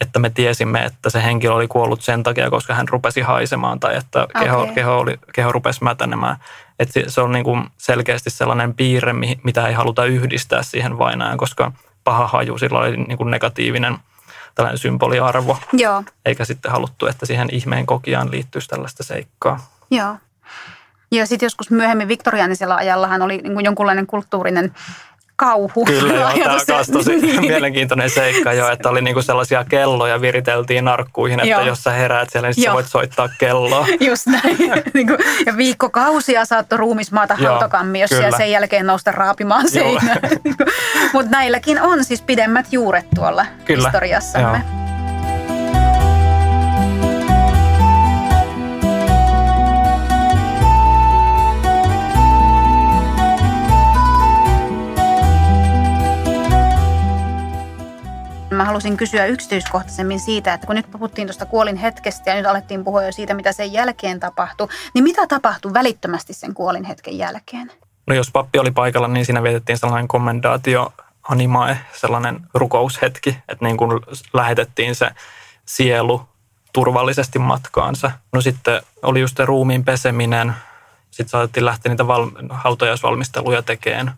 että 0.00 0.18
me 0.18 0.30
tiesimme, 0.30 0.84
että 0.84 1.10
se 1.10 1.22
henkilö 1.22 1.54
oli 1.54 1.68
kuollut 1.68 2.02
sen 2.02 2.22
takia, 2.22 2.50
koska 2.50 2.74
hän 2.74 2.88
rupesi 2.88 3.20
haisemaan 3.20 3.80
tai 3.80 3.96
että 3.96 4.22
okay. 4.22 4.42
keho, 4.42 4.66
keho, 4.74 4.98
oli, 4.98 5.18
keho 5.34 5.52
rupesi 5.52 5.84
mätänemään. 5.84 6.36
Et 6.78 6.88
se 7.06 7.20
on 7.20 7.32
niin 7.32 7.44
kuin 7.44 7.64
selkeästi 7.78 8.30
sellainen 8.30 8.74
piirre, 8.74 9.12
mitä 9.42 9.66
ei 9.66 9.74
haluta 9.74 10.04
yhdistää 10.04 10.62
siihen 10.62 10.98
vainaan, 10.98 11.38
koska 11.38 11.72
paha 12.04 12.26
haju 12.26 12.58
sillä 12.58 12.78
oli 12.78 12.96
niin 12.96 13.18
kuin 13.18 13.30
negatiivinen– 13.30 13.98
tällainen 14.54 14.78
symboliarvo. 14.78 15.58
Joo. 15.72 16.04
Eikä 16.24 16.44
sitten 16.44 16.72
haluttu, 16.72 17.06
että 17.06 17.26
siihen 17.26 17.48
ihmeen 17.52 17.86
kokijaan 17.86 18.30
liittyisi 18.30 18.68
tällaista 18.68 19.02
seikkaa. 19.02 19.70
Joo. 19.90 20.16
Ja 21.10 21.26
sitten 21.26 21.46
joskus 21.46 21.70
myöhemmin 21.70 22.08
viktoriaanisella 22.08 22.74
ajallahan 22.76 23.22
oli 23.22 23.38
niin 23.38 23.52
kuin 23.52 23.64
jonkunlainen 23.64 24.06
kulttuurinen 24.06 24.74
kauhu. 25.42 25.84
Kyllä 25.84 26.14
joo, 26.14 26.30
tämä 26.66 26.78
on 26.78 26.84
tosi 26.92 27.16
mielenkiintoinen 27.40 28.10
seikka 28.10 28.52
jo, 28.52 28.68
että 28.68 28.88
oli 28.90 29.02
niinku 29.02 29.22
sellaisia 29.22 29.64
kelloja 29.68 30.20
viriteltiin 30.20 30.88
arkkuihin, 30.88 31.40
että 31.40 31.50
joo. 31.50 31.60
jos 31.60 31.82
sä 31.82 31.90
heräät 31.90 32.30
siellä, 32.30 32.48
niin 32.48 32.64
sä 32.64 32.72
voit 32.72 32.88
soittaa 32.88 33.28
kelloa. 33.38 33.86
Just 34.10 34.26
näin. 34.26 34.56
Niinku, 34.94 35.16
ja 35.46 35.56
viikkokausia 35.56 36.44
saattoi 36.44 36.78
ruumismaata 36.78 37.34
hautakammi, 37.34 38.00
ja 38.00 38.08
sen 38.36 38.50
jälkeen 38.50 38.86
nousta 38.86 39.12
raapimaan 39.12 39.68
seinään. 39.68 40.20
Mutta 41.12 41.30
näilläkin 41.30 41.82
on 41.82 42.04
siis 42.04 42.22
pidemmät 42.22 42.66
juuret 42.72 43.06
tuolla 43.14 43.46
Kyllä. 43.64 43.88
historiassamme. 43.88 44.62
Joo. 44.72 44.81
Mä 58.62 58.66
halusin 58.66 58.96
kysyä 58.96 59.26
yksityiskohtaisemmin 59.26 60.20
siitä, 60.20 60.54
että 60.54 60.66
kun 60.66 60.76
nyt 60.76 60.90
puhuttiin 60.90 61.28
tuosta 61.28 61.46
kuolin 61.46 61.76
hetkestä 61.76 62.30
ja 62.30 62.36
nyt 62.36 62.46
alettiin 62.46 62.84
puhua 62.84 63.02
jo 63.02 63.12
siitä, 63.12 63.34
mitä 63.34 63.52
sen 63.52 63.72
jälkeen 63.72 64.20
tapahtui, 64.20 64.68
niin 64.94 65.04
mitä 65.04 65.26
tapahtui 65.26 65.72
välittömästi 65.74 66.32
sen 66.32 66.54
kuolin 66.54 66.84
hetken 66.84 67.18
jälkeen? 67.18 67.72
No 68.06 68.14
jos 68.14 68.30
pappi 68.30 68.58
oli 68.58 68.70
paikalla, 68.70 69.08
niin 69.08 69.26
siinä 69.26 69.42
vietettiin 69.42 69.78
sellainen 69.78 70.08
kommendaatio 70.08 70.92
animae, 71.22 71.78
sellainen 71.92 72.40
rukoushetki, 72.54 73.38
että 73.48 73.64
niin 73.64 73.76
kuin 73.76 74.00
lähetettiin 74.32 74.94
se 74.94 75.10
sielu 75.64 76.22
turvallisesti 76.72 77.38
matkaansa. 77.38 78.10
No 78.32 78.40
sitten 78.40 78.82
oli 79.02 79.20
just 79.20 79.36
se 79.36 79.44
ruumiin 79.44 79.84
peseminen, 79.84 80.52
sitten 81.10 81.28
saatettiin 81.28 81.64
lähteä 81.64 81.92
niitä 81.92 82.06
val- 82.06 82.30
hautajaisvalmisteluja 82.50 83.62
tekemään. 83.62 84.14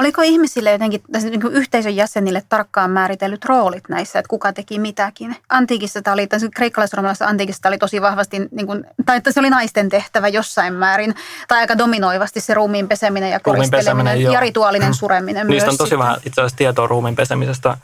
Oliko 0.00 0.22
ihmisille 0.22 0.70
jotenkin, 0.70 1.02
tässä 1.12 1.28
niin 1.28 1.40
kuin 1.40 1.54
yhteisön 1.54 1.96
jäsenille 1.96 2.42
tarkkaan 2.48 2.90
määritellyt 2.90 3.44
roolit 3.44 3.88
näissä, 3.88 4.18
että 4.18 4.28
kuka 4.28 4.52
teki 4.52 4.78
mitäkin? 4.78 5.36
Antiikissa 5.48 6.02
tämä 6.02 6.14
oli, 6.14 6.28
kreikkalaisroomalaisessa 6.54 7.26
antiikissa 7.26 7.68
oli 7.68 7.78
tosi 7.78 8.02
vahvasti, 8.02 8.38
niin 8.50 8.66
kuin, 8.66 8.84
tai 9.06 9.16
että 9.16 9.32
se 9.32 9.40
oli 9.40 9.50
naisten 9.50 9.88
tehtävä 9.88 10.28
jossain 10.28 10.74
määrin, 10.74 11.14
tai 11.48 11.58
aika 11.58 11.78
dominoivasti 11.78 12.40
se 12.40 12.54
ruumiin 12.54 12.88
peseminen 12.88 13.30
ja 13.30 13.40
koristeleminen 13.40 14.22
ja 14.22 14.40
rituaalinen 14.40 14.94
sureminen 14.94 15.46
Niistä 15.46 15.66
myös. 15.66 15.74
on 15.74 15.78
tosi 15.78 15.88
sitten. 15.88 15.98
vähän 15.98 16.16
itse 16.26 16.40
asiassa 16.40 16.56
tietoa 16.56 16.86
ruumiin 16.86 17.16
pesemisestä 17.16 17.76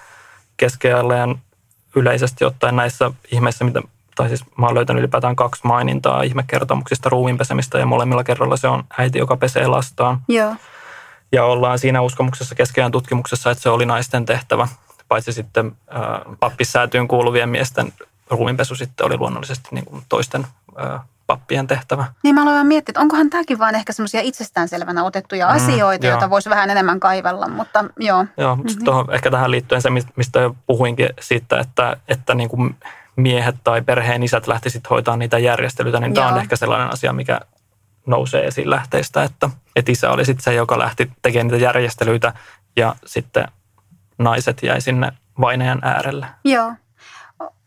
keskiajalleen 0.57 1.35
yleisesti 1.97 2.45
ottaen 2.45 2.77
näissä 2.77 3.11
ihmeissä, 3.33 3.65
mitä 3.65 3.81
tai 4.15 4.29
siis 4.29 4.45
mä 4.59 4.67
oon 4.67 4.75
löytänyt 4.75 5.01
ylipäätään 5.01 5.37
kaksi 5.37 5.61
mainintaa 5.65 6.23
ihmekertomuksista 6.23 7.09
ruumiinpesemistä 7.09 7.79
ja 7.79 7.87
molemmilla 7.87 8.25
kerralla 8.25 8.57
se 8.57 8.69
on 8.69 8.85
äiti, 8.99 9.19
joka 9.19 9.37
pesee 9.37 9.67
lastaan. 9.67 10.21
Joo. 10.29 10.55
Ja 11.33 11.45
ollaan 11.45 11.79
siinä 11.79 12.03
uskomuksessa 12.03 12.55
keskeään 12.55 12.93
tutkimuksessa, 12.93 13.51
että 13.51 13.63
se 13.63 13.71
oli 13.71 13.87
naisten 13.87 14.27
tehtävä, 14.27 14.69
paitsi 15.09 15.33
sitten 15.33 15.73
äh, 15.95 16.37
pappissäätyyn 16.41 17.09
kuuluvien 17.09 17.49
miesten 17.49 17.93
ruuminpesu 18.31 18.75
sitten 18.75 19.07
oli 19.07 19.19
luonnollisesti 19.19 19.69
niin 19.73 19.85
kuin 19.85 20.03
toisten 20.09 20.47
äh, 20.85 21.01
pappien 21.27 21.67
tehtävä. 21.67 22.05
Niin 22.23 22.35
mä 22.35 22.43
aloin 22.43 22.67
miettiä, 22.67 22.91
että 22.91 23.01
onkohan 23.01 23.31
tämäkin 23.31 23.59
vaan 23.59 23.75
ehkä 23.75 23.93
semmoisia 23.93 24.21
itsestäänselvänä 24.21 25.05
otettuja 25.05 25.47
mm, 25.47 25.55
asioita, 25.55 26.07
joita 26.07 26.31
voisi 26.31 26.51
vähän 26.51 26.71
enemmän 26.71 27.01
kaivella, 27.01 27.49
mutta 27.49 27.85
joo. 27.99 28.27
Joo, 28.37 28.57
mutta 28.57 28.73
mm-hmm. 28.73 28.85
tuohon, 28.85 29.15
ehkä 29.15 29.31
tähän 29.31 29.51
liittyen 29.51 29.83
se, 29.83 29.91
mistä 30.17 30.41
jo 30.41 30.57
puhuinkin 30.67 31.09
siitä, 31.21 31.61
että, 31.61 31.97
että 32.09 32.35
niin 32.35 32.49
kuin 32.49 32.77
miehet 33.17 33.57
tai 33.65 33.83
perheen 33.83 34.23
isät 34.23 34.47
lähtisivät 34.47 34.91
hoitaa 34.91 35.17
niitä 35.17 35.39
järjestelyitä, 35.39 36.01
niin 36.01 36.15
joo. 36.15 36.25
tämä 36.25 36.35
on 36.35 36.41
ehkä 36.41 36.57
sellainen 36.57 36.93
asia, 36.93 37.13
mikä 37.13 37.41
nousee 38.07 38.47
esiin 38.47 38.71
lähteistä, 38.71 39.23
että, 39.23 39.51
että 39.77 39.93
isä 39.93 40.11
oli 40.11 40.25
sitten 40.25 40.43
se, 40.45 40.55
joka 40.55 40.79
lähti 40.79 41.11
tekemään 41.23 41.47
niitä 41.47 41.65
järjestelyitä 41.65 42.33
ja 42.77 42.97
sitten 43.07 43.49
naiset 44.19 44.63
jäi 44.63 44.81
sinne 44.81 45.13
vainajan 45.41 45.81
äärelle. 45.83 46.27
Joo. 46.45 46.73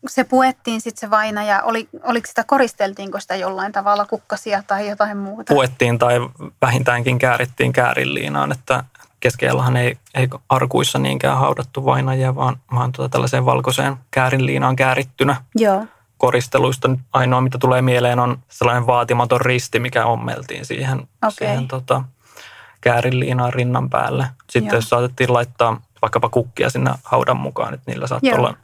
Se 0.08 0.24
puettiin 0.24 0.80
sitten 0.80 1.00
se 1.00 1.10
vainaja. 1.10 1.62
Oli, 1.62 1.88
oliko 2.02 2.26
sitä, 2.26 2.44
koristeltiinko 2.44 3.20
sitä 3.20 3.36
jollain 3.36 3.72
tavalla 3.72 4.06
kukkasia 4.06 4.62
tai 4.66 4.88
jotain 4.88 5.16
muuta? 5.16 5.54
Puettiin 5.54 5.98
tai 5.98 6.18
vähintäänkin 6.62 7.18
käärittiin 7.18 7.72
käärinliinaan, 7.72 8.52
että 8.52 8.84
keskellähän 9.20 9.76
ei, 9.76 9.98
ei 10.14 10.28
arkuissa 10.48 10.98
niinkään 10.98 11.38
haudattu 11.38 11.84
vainajia, 11.84 12.34
vaan, 12.34 12.56
vaan 12.74 12.92
tuota 12.92 13.08
tällaiseen 13.08 13.44
valkoiseen 13.46 13.96
käärinliinaan 14.10 14.76
käärittynä. 14.76 15.36
Joo. 15.54 15.86
Koristeluista 16.20 16.88
nyt 16.88 17.00
ainoa, 17.12 17.40
mitä 17.40 17.58
tulee 17.58 17.82
mieleen, 17.82 18.18
on 18.18 18.38
sellainen 18.48 18.86
vaatimaton 18.86 19.40
risti, 19.40 19.80
mikä 19.80 20.06
ommeltiin 20.06 20.64
siihen, 20.64 20.98
Okei. 20.98 21.30
siihen 21.30 21.68
tota, 21.68 22.04
käärinliinaan 22.80 23.52
rinnan 23.52 23.90
päälle. 23.90 24.26
Sitten 24.50 24.66
Joo. 24.70 24.74
jos 24.74 24.88
saatettiin 24.88 25.32
laittaa 25.32 25.80
vaikkapa 26.02 26.28
kukkia 26.28 26.70
sinne 26.70 26.90
haudan 27.04 27.36
mukaan, 27.36 27.74
että 27.74 27.90
niillä 27.90 28.06
saattoi 28.06 28.30
Joo. 28.30 28.38
olla 28.38 28.54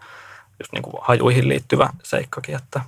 just 0.61 0.73
niin 0.73 0.83
kuin 0.83 0.95
hajuihin 1.01 1.49
liittyvä 1.49 1.91
seikkakin, 2.03 2.55
että, 2.57 2.81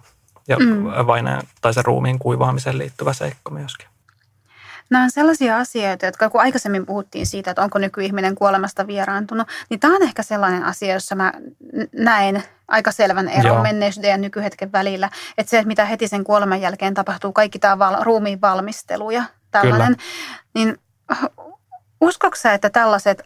ja 0.49 0.57
Mm. 0.59 0.65
mm. 0.67 1.07
vainajan 1.07 1.43
tai 1.61 1.75
sen 1.75 1.85
ruumiin 1.85 2.19
kuivaamiseen 2.19 2.79
liittyvä 2.79 3.13
seikka 3.13 3.51
myöskin. 3.51 3.87
Nämä 4.90 5.05
on 5.05 5.11
sellaisia 5.11 5.59
asioita, 5.59 6.07
jotka 6.07 6.31
kun 6.31 6.40
aikaisemmin 6.40 6.87
puhuttiin 6.87 7.27
siitä, 7.27 7.51
että 7.51 7.62
onko 7.62 7.79
nykyihminen 7.79 8.35
kuolemasta 8.35 8.87
vieraantunut, 8.87 9.48
niin 9.70 9.81
tämä 9.81 9.96
on 9.96 10.03
ehkä 10.03 10.22
sellainen 10.22 10.64
asia, 10.64 10.94
jossa 10.94 11.14
mä 11.14 11.33
näen 11.92 12.42
aika 12.68 12.92
selvän 12.92 13.29
eron 13.29 13.44
Joo. 13.44 13.62
menneisyyden 13.62 14.11
ja 14.11 14.16
nykyhetken 14.16 14.72
välillä. 14.72 15.11
Että 15.38 15.51
se, 15.51 15.59
että 15.59 15.68
mitä 15.68 15.85
heti 15.85 16.09
sen 16.09 16.24
kuoleman 16.24 16.61
jälkeen 16.61 16.94
tapahtuu, 16.94 17.33
kaikki 17.33 17.59
tämä 17.59 17.79
val- 17.79 18.03
ruumiin 18.05 18.40
valmistelu 18.40 19.11
ja 19.11 19.24
tällainen, 19.51 19.96
niin 20.55 20.79
uskoksa, 22.01 22.42
sä, 22.42 22.55
että 22.55 22.70
tällaiset 22.70 23.22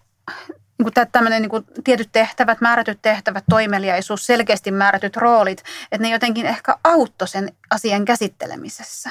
niin 0.79 0.93
kuin 0.95 1.09
tämmöinen 1.13 1.43
niin 1.43 1.51
kuin 1.51 1.65
tietyt 1.85 2.09
tehtävät, 2.13 2.61
määrätyt 2.61 2.99
tehtävät, 3.03 3.45
toimeliaisuus, 3.51 4.27
selkeästi 4.27 4.71
määrätyt 4.71 5.17
roolit, 5.17 5.63
että 5.93 6.03
ne 6.03 6.11
jotenkin 6.11 6.47
ehkä 6.47 6.77
auttoi 6.85 7.29
sen 7.29 7.53
asian 7.71 8.05
käsittelemisessä. 8.05 9.11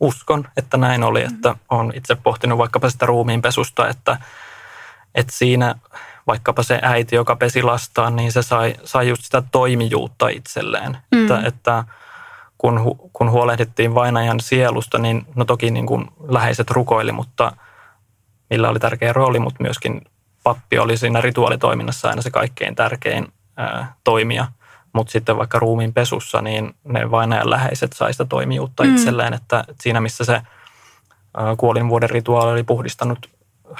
Uskon, 0.00 0.48
että 0.56 0.76
näin 0.76 1.04
oli, 1.04 1.22
että 1.22 1.54
olen 1.68 1.92
itse 1.94 2.14
pohtinut 2.14 2.58
vaikkapa 2.58 2.90
sitä 2.90 3.06
ruumiinpesusta, 3.06 3.88
että, 3.88 4.18
että 5.14 5.32
siinä 5.32 5.74
vaikkapa 6.26 6.62
se 6.62 6.78
äiti, 6.82 7.16
joka 7.16 7.36
pesi 7.36 7.62
lastaan, 7.62 8.16
niin 8.16 8.32
se 8.32 8.42
sai, 8.42 8.74
sai 8.84 9.08
just 9.08 9.24
sitä 9.24 9.42
toimijuutta 9.52 10.28
itselleen. 10.28 10.96
Mm. 11.12 11.22
Että, 11.22 11.42
että 11.44 11.84
kun, 12.58 12.78
hu- 12.78 13.10
kun 13.12 13.30
huolehdittiin 13.30 13.94
vainajan 13.94 14.40
sielusta, 14.40 14.98
niin 14.98 15.26
no 15.34 15.44
toki 15.44 15.70
niin 15.70 15.86
kuin 15.86 16.06
läheiset 16.28 16.70
rukoili, 16.70 17.12
mutta 17.12 17.52
millä 18.50 18.68
oli 18.68 18.78
tärkeä 18.78 19.12
rooli, 19.12 19.38
mutta 19.38 19.62
myöskin 19.62 20.00
pappi 20.42 20.78
oli 20.78 20.96
siinä 20.96 21.20
rituaalitoiminnassa 21.20 22.08
aina 22.08 22.22
se 22.22 22.30
kaikkein 22.30 22.74
tärkein 22.74 23.32
ää, 23.56 23.94
toimija. 24.04 24.46
Mutta 24.92 25.10
sitten 25.10 25.38
vaikka 25.38 25.58
ruumiin 25.58 25.94
pesussa, 25.94 26.42
niin 26.42 26.74
ne 26.84 27.10
vainajan 27.10 27.50
läheiset 27.50 27.92
sai 27.92 28.12
sitä 28.12 28.24
toimijuutta 28.24 28.84
Mm. 28.84 28.94
itselleen, 28.94 29.34
että 29.34 29.64
siinä 29.80 30.00
missä 30.00 30.24
se 30.24 30.42
kuolinvuoden 31.56 32.10
rituaali 32.10 32.52
oli 32.52 32.62
puhdistanut 32.62 33.30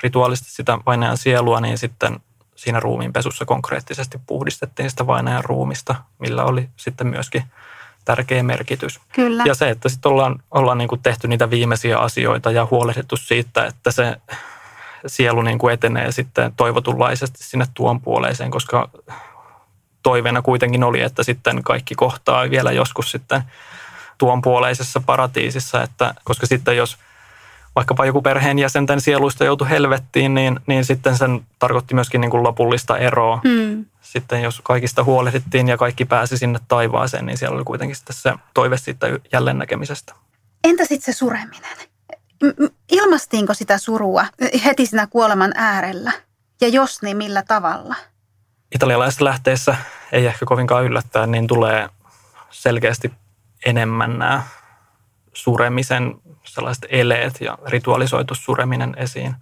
rituaalisesti 0.02 0.50
sitä 0.50 0.78
vainajan 0.86 1.16
sielua, 1.16 1.60
niin 1.60 1.78
sitten 1.78 2.20
siinä 2.56 2.80
ruumiin 2.80 3.12
pesussa 3.12 3.44
konkreettisesti 3.44 4.20
puhdistettiin 4.26 4.90
sitä 4.90 5.06
vainajan 5.06 5.44
ruumista, 5.44 5.94
millä 6.18 6.44
oli 6.44 6.68
sitten 6.76 7.06
myöskin 7.06 7.44
tärkeä 8.04 8.42
merkitys. 8.42 9.00
Kyllä. 9.12 9.42
Ja 9.46 9.54
se, 9.54 9.70
että 9.70 9.88
sitten 9.88 10.12
ollaan, 10.12 10.42
ollaan 10.50 10.78
niin 10.78 10.88
kuin 10.88 11.02
tehty 11.02 11.28
niitä 11.28 11.50
viimeisiä 11.50 11.98
asioita 11.98 12.50
ja 12.50 12.66
huolehdittu 12.70 13.16
siitä, 13.16 13.66
että 13.66 13.90
se 13.90 14.16
sielu 15.06 15.42
niin 15.42 15.58
kuin 15.58 15.74
etenee 15.74 16.12
sitten 16.12 16.52
toivotunlaisesti 16.56 17.44
sinne 17.44 17.66
tuon 17.74 18.00
puoleiseen, 18.00 18.50
koska 18.50 18.90
toiveena 20.02 20.42
kuitenkin 20.42 20.84
oli, 20.84 21.00
että 21.00 21.22
sitten 21.22 21.62
kaikki 21.62 21.94
kohtaa 21.94 22.50
vielä 22.50 22.72
joskus 22.72 23.10
sitten 23.10 23.42
tuon 24.18 24.42
puoleisessa 24.42 25.00
paratiisissa, 25.06 25.82
että 25.82 26.14
koska 26.24 26.46
sitten 26.46 26.76
jos 26.76 26.98
vaikkapa 27.76 28.06
joku 28.06 28.22
perheenjäsenten 28.22 29.00
sieluista 29.00 29.44
joutui 29.44 29.70
helvettiin, 29.70 30.34
niin, 30.34 30.60
niin 30.66 30.84
sitten 30.84 31.16
sen 31.18 31.46
tarkoitti 31.58 31.94
myöskin 31.94 32.20
niin 32.20 32.30
kuin 32.30 32.42
lopullista 32.42 32.98
eroa. 32.98 33.40
Mm. 33.44 33.84
Sitten 34.00 34.42
jos 34.42 34.60
kaikista 34.64 35.04
huolehdittiin 35.04 35.68
ja 35.68 35.76
kaikki 35.76 36.04
pääsi 36.04 36.38
sinne 36.38 36.58
taivaaseen, 36.68 37.26
niin 37.26 37.38
siellä 37.38 37.56
oli 37.56 37.64
kuitenkin 37.64 37.96
sitten 37.96 38.16
se 38.16 38.32
toive 38.54 38.76
siitä 38.78 39.06
jälleen 39.32 39.58
näkemisestä. 39.58 40.14
Entä 40.64 40.84
sitten 40.84 41.14
se 41.14 41.18
sureminen? 41.18 41.76
Ilmastiinko 42.92 43.54
sitä 43.54 43.78
surua 43.78 44.26
heti 44.64 44.86
siinä 44.86 45.06
kuoleman 45.06 45.52
äärellä? 45.54 46.12
Ja 46.60 46.68
jos 46.68 47.02
niin, 47.02 47.16
millä 47.16 47.42
tavalla? 47.42 47.94
Italialaisessa 48.74 49.24
lähteessä 49.24 49.76
ei 50.12 50.26
ehkä 50.26 50.46
kovinkaan 50.46 50.84
yllättää, 50.84 51.26
niin 51.26 51.46
tulee 51.46 51.88
selkeästi 52.50 53.12
enemmän 53.66 54.18
nämä 54.18 54.42
suremisen 55.32 56.14
sellaiset 56.44 56.86
eleet 56.88 57.40
ja 57.40 57.58
ritualisoitu 57.66 58.34
sureminen 58.34 58.94
esiin 58.98 59.34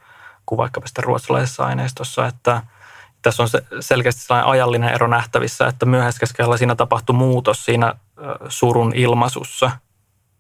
kuin 0.47 0.57
vaikkapa 0.57 0.87
sitten 0.87 1.05
ruotsalaisessa 1.05 1.67
aineistossa, 1.67 2.27
että 2.27 2.63
tässä 3.23 3.43
on 3.43 3.49
se 3.49 3.63
selkeästi 3.81 4.21
sellainen 4.21 4.51
ajallinen 4.51 4.95
ero 4.95 5.07
nähtävissä, 5.07 5.67
että 5.67 5.87
myöhäiskeskellä 5.87 6.57
siinä 6.57 6.75
tapahtui 6.75 7.15
muutos 7.15 7.65
siinä 7.65 7.95
surun 8.49 8.93
ilmaisussa. 8.95 9.71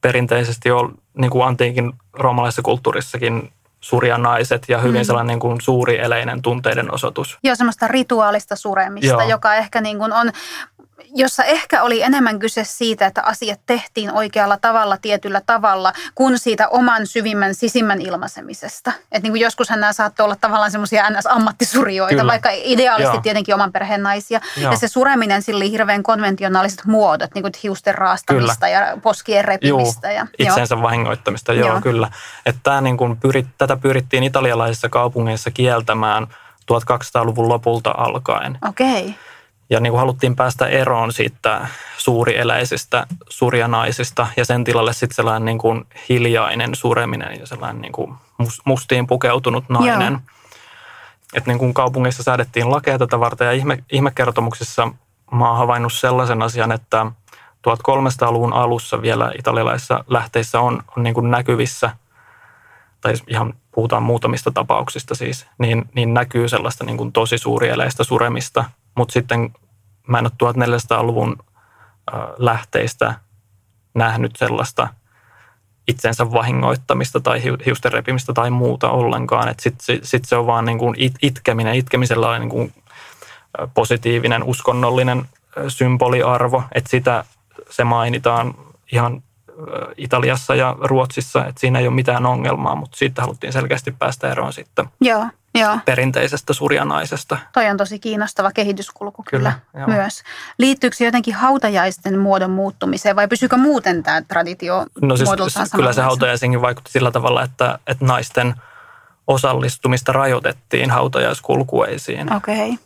Perinteisesti 0.00 0.70
on 0.70 0.98
niin 1.18 1.30
kuin 1.30 1.46
antiikin 1.46 1.92
roomalaisessa 2.12 2.62
kulttuurissakin 2.62 3.52
surja 3.80 4.18
naiset 4.18 4.64
ja 4.68 4.78
hyvin 4.78 5.00
Mm. 5.00 5.04
sellainen 5.04 5.26
niin 5.28 5.40
kuin 5.40 5.60
suuri 5.60 5.98
eleinen 6.00 6.42
tunteiden 6.42 6.94
osoitus. 6.94 7.38
Jo 7.42 7.54
semmoista 7.56 7.88
rituaalista 7.88 8.56
suremista, 8.56 9.06
Joo. 9.06 9.28
joka 9.28 9.54
ehkä 9.54 9.80
niin 9.80 9.98
kuin 9.98 10.12
on, 10.12 10.32
jossa 11.14 11.44
ehkä 11.44 11.82
oli 11.82 12.02
enemmän 12.02 12.38
kyse 12.38 12.64
siitä, 12.64 13.06
että 13.06 13.22
asiat 13.22 13.60
tehtiin 13.66 14.12
oikealla 14.12 14.56
tavalla, 14.56 14.96
tietyllä 14.96 15.40
tavalla, 15.46 15.92
kuin 16.14 16.38
siitä 16.38 16.68
oman 16.68 17.06
syvimmän, 17.06 17.54
sisimmän 17.54 18.00
ilmaisemisesta. 18.00 18.92
Että 19.12 19.22
niin 19.22 19.32
kuin 19.32 19.40
joskushan 19.40 19.80
nämä 19.80 19.92
saattoi 19.92 20.24
olla 20.24 20.36
tavallaan 20.36 20.70
semmoisia 20.70 21.10
NS-ammattisurjoita, 21.10 22.16
Kyllä. 22.16 22.26
vaikka 22.26 22.48
ideaalisesti 22.52 23.16
Joo. 23.16 23.22
tietenkin 23.22 23.54
oman 23.54 23.72
perheen 23.72 24.02
naisia. 24.02 24.40
Joo. 24.56 24.72
Ja 24.72 24.78
se 24.78 24.88
sureminen 24.88 25.42
sillä 25.42 25.58
oli 25.58 25.70
hirveän 25.70 26.02
konventionaaliset 26.02 26.84
muodot, 26.84 27.34
niin 27.34 27.42
kuin 27.42 27.52
hiusten 27.62 27.94
raastamista 27.94 28.68
ja 28.68 28.98
poskien 29.02 29.44
repimistä. 29.44 30.12
ja, 30.12 30.26
itsensä 30.38 30.82
vahingoittamista, 30.82 31.52
joo, 31.52 31.68
Joo. 31.68 31.80
kyllä. 31.80 32.10
Että 32.46 32.60
tämä 32.62 32.80
niin 32.80 32.96
kuin 32.96 33.16
pyrit, 33.16 33.46
tätä 33.58 33.76
pyrittiin 33.76 34.22
italialaisissa 34.22 34.88
kaupungeissa 34.88 35.50
kieltämään 35.50 36.26
1200-luvun 36.72 37.48
lopulta 37.48 37.94
alkaen. 37.96 38.58
Okei. 38.68 39.14
Ja 39.70 39.80
niin 39.80 39.90
kuin 39.90 40.00
haluttiin 40.00 40.36
päästä 40.36 40.66
eroon 40.66 41.12
siitä 41.12 41.68
suurieläisistä 41.98 43.06
surjanaisista 43.28 44.26
ja 44.36 44.44
sen 44.44 44.64
tilalle 44.64 44.92
sitten 44.92 45.16
sellainen 45.16 45.44
niin 45.44 45.58
kuin 45.58 45.86
hiljainen 46.08 46.74
sureminen 46.74 47.40
ja 47.40 47.46
sellainen 47.46 47.82
niin 47.82 47.92
kuin 47.92 48.14
mus- 48.38 48.62
mustiin 48.64 49.06
pukeutunut 49.06 49.68
nainen. 49.68 50.12
Joo. 50.12 50.20
Että 51.34 51.50
niin 51.50 51.58
kuin 51.58 51.74
kaupungeissa 51.74 52.22
säädettiin 52.22 52.70
lakeja 52.70 52.98
tätä 52.98 53.20
varten 53.20 53.46
ja 53.46 53.52
ihme, 53.52 53.84
ihmekertomuksissa 53.92 54.88
mä 55.32 55.48
oon 55.48 55.58
havainnut 55.58 55.92
sellaisen 55.92 56.42
asian, 56.42 56.72
että 56.72 57.06
1300-luvun 57.68 58.52
alussa 58.52 59.02
vielä 59.02 59.32
italialaisissa 59.38 60.04
lähteissä 60.08 60.60
on, 60.60 60.82
on 60.96 61.02
niin 61.02 61.14
kuin 61.14 61.30
näkyvissä, 61.30 61.90
tai 63.00 63.14
ihan 63.26 63.54
puhutaan 63.74 64.02
muutamista 64.02 64.50
tapauksista 64.50 65.14
siis, 65.14 65.46
niin, 65.58 65.84
niin 65.94 66.14
näkyy 66.14 66.48
sellaista 66.48 66.84
niin 66.84 66.96
kuin 66.96 67.12
tosi 67.12 67.38
suurieleistä 67.38 68.04
suremista, 68.04 68.64
mutta 68.96 69.12
sitten 69.12 69.54
mä 70.08 70.18
en 70.18 70.26
ole 70.26 70.52
1400-luvun 70.54 71.36
ö, 71.38 72.16
lähteistä 72.38 73.14
nähnyt 73.94 74.36
sellaista 74.36 74.88
itsensä 75.88 76.32
vahingoittamista 76.32 77.20
tai 77.20 77.40
hiu- 77.44 77.62
hiusten 77.66 77.92
repimistä 77.92 78.32
tai 78.32 78.50
muuta 78.50 78.90
ollenkaan. 78.90 79.54
Sitten 79.60 79.98
sit, 80.02 80.24
se 80.24 80.36
on 80.36 80.46
vaan 80.46 80.64
niin 80.64 80.78
kuin 80.78 80.94
it, 80.98 81.14
itkeminen. 81.22 81.74
Itkemisellä 81.74 82.28
on 82.28 82.40
niin 82.40 82.50
kuin 82.50 82.74
positiivinen, 83.74 84.42
uskonnollinen 84.42 85.24
symboliarvo, 85.68 86.62
että 86.74 86.90
sitä 86.90 87.24
se 87.70 87.84
mainitaan 87.84 88.54
ihan 88.92 89.22
Italiassa 89.96 90.54
ja 90.54 90.76
Ruotsissa, 90.80 91.46
että 91.46 91.60
siinä 91.60 91.78
ei 91.78 91.86
ole 91.86 91.94
mitään 91.94 92.26
ongelmaa, 92.26 92.74
mutta 92.74 92.96
siitä 92.96 93.22
haluttiin 93.22 93.52
selkeästi 93.52 93.92
päästä 93.98 94.30
eroon 94.30 94.52
sitten 94.52 94.88
Joo, 95.00 95.26
joo. 95.60 95.78
perinteisestä 95.84 96.52
surjanaisesta. 96.52 97.38
Toi 97.52 97.66
on 97.70 97.76
tosi 97.76 97.98
kiinnostava 97.98 98.52
kehityskulku 98.52 99.24
kyllä, 99.30 99.52
Kyllä, 99.72 99.86
myös. 99.86 100.22
Liittyykö 100.58 100.96
se 100.96 101.04
jotenkin 101.04 101.34
hautajaisten 101.34 102.18
muodon 102.18 102.50
muuttumiseen 102.50 103.16
vai 103.16 103.28
pysyykö 103.28 103.56
muuten 103.56 104.02
tämä 104.02 104.22
traditio 104.22 104.86
No 105.02 105.16
siis 105.16 105.30
kyllä 105.76 105.92
se 105.92 106.02
hautajaisenkin 106.02 106.60
vaikutti 106.60 106.90
sillä 106.90 107.10
tavalla, 107.10 107.42
että, 107.42 107.78
että 107.86 108.04
naisten 108.04 108.54
osallistumista 109.26 110.12
rajoitettiin 110.12 110.90
hautajaiskulkueisiin. 110.90 112.32
Okei. 112.32 112.78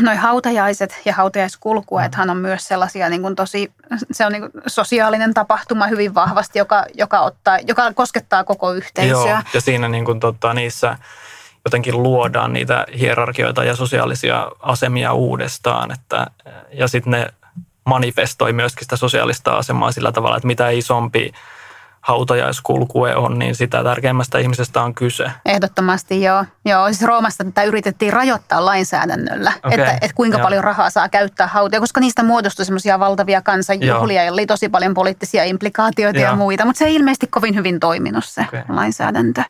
noi 0.00 0.16
hautajaiset 0.16 1.00
ja 1.04 1.14
hautajaiskulkuethan 1.14 2.30
on 2.30 2.36
myös 2.36 2.68
sellaisia 2.68 3.08
niin 3.08 3.22
kuin 3.22 3.36
tosi, 3.36 3.72
se 4.12 4.26
on 4.26 4.32
niin 4.32 4.40
kuin 4.40 4.62
sosiaalinen 4.66 5.34
tapahtuma 5.34 5.86
hyvin 5.86 6.14
vahvasti, 6.14 6.58
joka, 6.58 6.84
joka, 6.94 7.20
ottaa, 7.20 7.58
joka 7.66 7.92
koskettaa 7.92 8.44
koko 8.44 8.72
yhteisöä. 8.72 9.10
Joo, 9.10 9.38
ja 9.54 9.60
siinä 9.60 9.88
niin 9.88 10.04
kuin, 10.04 10.20
tota, 10.20 10.54
niissä 10.54 10.98
jotenkin 11.64 12.02
luodaan 12.02 12.52
niitä 12.52 12.86
hierarkioita 12.98 13.64
ja 13.64 13.76
sosiaalisia 13.76 14.50
asemia 14.60 15.12
uudestaan. 15.12 15.92
Että, 15.92 16.26
ja 16.72 16.88
sitten 16.88 17.10
ne 17.10 17.26
manifestoi 17.84 18.52
myöskin 18.52 18.84
sitä 18.84 18.96
sosiaalista 18.96 19.56
asemaa 19.56 19.92
sillä 19.92 20.12
tavalla, 20.12 20.36
että 20.36 20.46
mitä 20.46 20.70
isompi 20.70 21.32
hautajaiskulkue 22.00 23.16
on, 23.16 23.38
niin 23.38 23.54
sitä 23.54 23.84
tärkeimmästä 23.84 24.38
ihmisestä 24.38 24.82
on 24.82 24.94
kyse. 24.94 25.30
Ehdottomasti 25.44 26.22
joo. 26.22 26.44
joo. 26.64 26.86
Siis 26.86 27.02
Roomassa 27.02 27.44
tätä 27.44 27.62
yritettiin 27.62 28.12
rajoittaa 28.12 28.64
lainsäädännöllä, 28.64 29.52
okay. 29.58 29.72
että, 29.78 29.92
että 29.92 30.14
kuinka 30.14 30.38
joo. 30.38 30.44
paljon 30.44 30.64
rahaa 30.64 30.90
saa 30.90 31.08
käyttää 31.08 31.46
hautoja, 31.46 31.80
koska 31.80 32.00
niistä 32.00 32.22
muodostui 32.22 32.64
semmoisia 32.64 32.98
valtavia 32.98 33.42
kansanjuhlia 33.42 34.24
ja 34.24 34.32
oli 34.32 34.46
tosi 34.46 34.68
paljon 34.68 34.94
poliittisia 34.94 35.44
implikaatioita 35.44 36.20
joo. 36.20 36.30
ja 36.30 36.36
muita, 36.36 36.64
mutta 36.64 36.78
se 36.78 36.84
ei 36.84 36.94
ilmeisesti 36.94 37.26
kovin 37.26 37.54
hyvin 37.54 37.80
toiminut 37.80 38.24
se 38.24 38.40
okay. 38.40 38.62
lainsäädäntö 38.68 39.42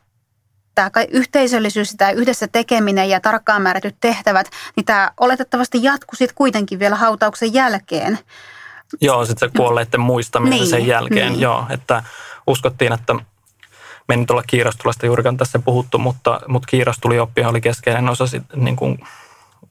tämä 0.80 1.04
yhteisöllisyys, 1.10 1.94
tämä 1.98 2.10
yhdessä 2.10 2.48
tekeminen 2.48 3.08
ja 3.08 3.20
tarkkaan 3.20 3.62
määrätyt 3.62 3.96
tehtävät, 4.00 4.50
niin 4.76 4.86
tämä 4.86 5.10
oletettavasti 5.20 5.82
jatkuu 5.82 6.16
sitten 6.16 6.34
kuitenkin 6.34 6.78
vielä 6.78 6.96
hautauksen 6.96 7.54
jälkeen. 7.54 8.18
Joo, 9.00 9.24
sitten 9.24 9.48
se 9.48 9.56
kuolleiden 9.56 10.00
muistaminen 10.00 10.58
niin, 10.58 10.70
sen 10.70 10.86
jälkeen, 10.86 11.32
niin. 11.32 11.40
joo, 11.40 11.66
että 11.70 12.02
uskottiin, 12.46 12.92
että 12.92 13.14
me 14.08 14.14
ei 14.14 14.16
nyt 14.16 14.30
olla 14.30 14.42
kiirastulesta 14.46 15.06
juurikaan 15.06 15.36
tässä 15.36 15.58
puhuttu, 15.58 15.98
mutta, 15.98 16.40
mutta 16.48 16.66
kiirastulioppia 16.66 17.48
oli 17.48 17.60
keskeinen 17.60 18.08
osa 18.08 18.26
sit, 18.26 18.42
niin 18.56 18.76
kuin 18.76 18.98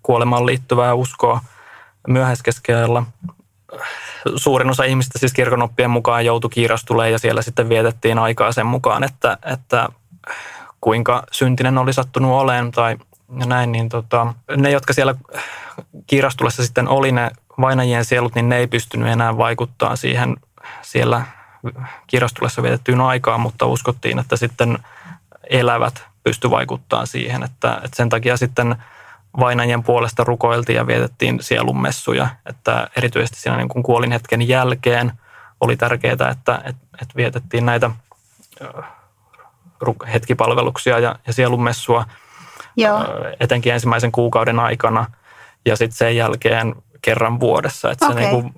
kuolemaan 0.04 0.46
liittyvää 0.46 0.94
uskoa 0.94 1.42
myöhäiskeskiajalla. 2.08 3.04
Suurin 4.36 4.70
osa 4.70 4.84
ihmistä 4.84 5.20
siis 5.20 5.34
kirkonoppien 5.34 5.90
mukaan 5.90 6.26
joutui 6.26 6.50
kiirastuleen 6.50 7.12
ja 7.12 7.20
siellä 7.20 7.42
sitten 7.42 7.70
vietettiin 7.70 8.20
aikaa 8.20 8.52
sen 8.52 8.66
mukaan, 8.66 9.04
että, 9.04 9.38
että 9.54 9.90
kuinka 10.82 11.24
syntinen 11.32 11.78
oli 11.78 11.94
sattunut 11.94 12.32
oleen 12.32 12.72
tai 12.72 12.98
näin, 13.46 13.72
niin 13.72 13.90
tota, 13.90 14.34
ne, 14.58 14.72
jotka 14.72 14.94
siellä 14.94 15.16
kiirastulessa 16.08 16.64
sitten 16.64 16.88
oli 16.88 17.12
ne 17.12 17.32
vainajien 17.62 18.06
sielut, 18.06 18.36
niin 18.36 18.50
ne 18.50 18.58
ei 18.58 18.68
pystynyt 18.68 19.08
enää 19.08 19.38
vaikuttaa 19.38 19.96
siihen 19.96 20.38
siellä 20.82 21.22
kirastulessa 22.08 22.64
vietettyyn 22.64 23.02
aikaan, 23.02 23.42
mutta 23.42 23.66
uskottiin, 23.66 24.20
että 24.20 24.36
sitten 24.36 24.80
elävät 25.50 26.04
pysty 26.24 26.50
vaikuttaa 26.50 27.06
siihen, 27.06 27.44
että, 27.44 27.82
että 27.84 27.98
sen 27.98 28.10
takia 28.10 28.38
sitten 28.38 28.76
vainajien 29.40 29.84
puolesta 29.84 30.24
rukoiltiin 30.24 30.76
ja 30.76 30.88
vietettiin 30.88 31.44
sielunmessuja, 31.44 32.28
että 32.46 32.88
erityisesti 32.98 33.40
siinä 33.40 33.58
niin 33.58 33.70
kuin 33.70 33.84
kuolin 33.84 34.12
hetken 34.12 34.48
jälkeen 34.48 35.12
oli 35.62 35.78
tärkeää, 35.78 36.14
että, 36.14 36.30
että, 36.30 36.60
että 37.02 37.16
vietettiin 37.16 37.66
näitä 37.66 37.92
hetkipalveluksia 40.14 41.00
ja, 41.00 41.16
ja 41.28 41.34
sielunmessua 41.34 42.06
Joo. 42.78 43.06
etenkin 43.40 43.74
ensimmäisen 43.74 44.12
kuukauden 44.12 44.60
aikana 44.60 45.06
ja 45.66 45.76
sitten 45.76 45.98
sen 45.98 46.16
jälkeen 46.16 46.76
kerran 47.02 47.40
vuodessa. 47.40 47.92
Että 47.92 48.06
okay. 48.06 48.24
se 48.24 48.30
niin 48.30 48.54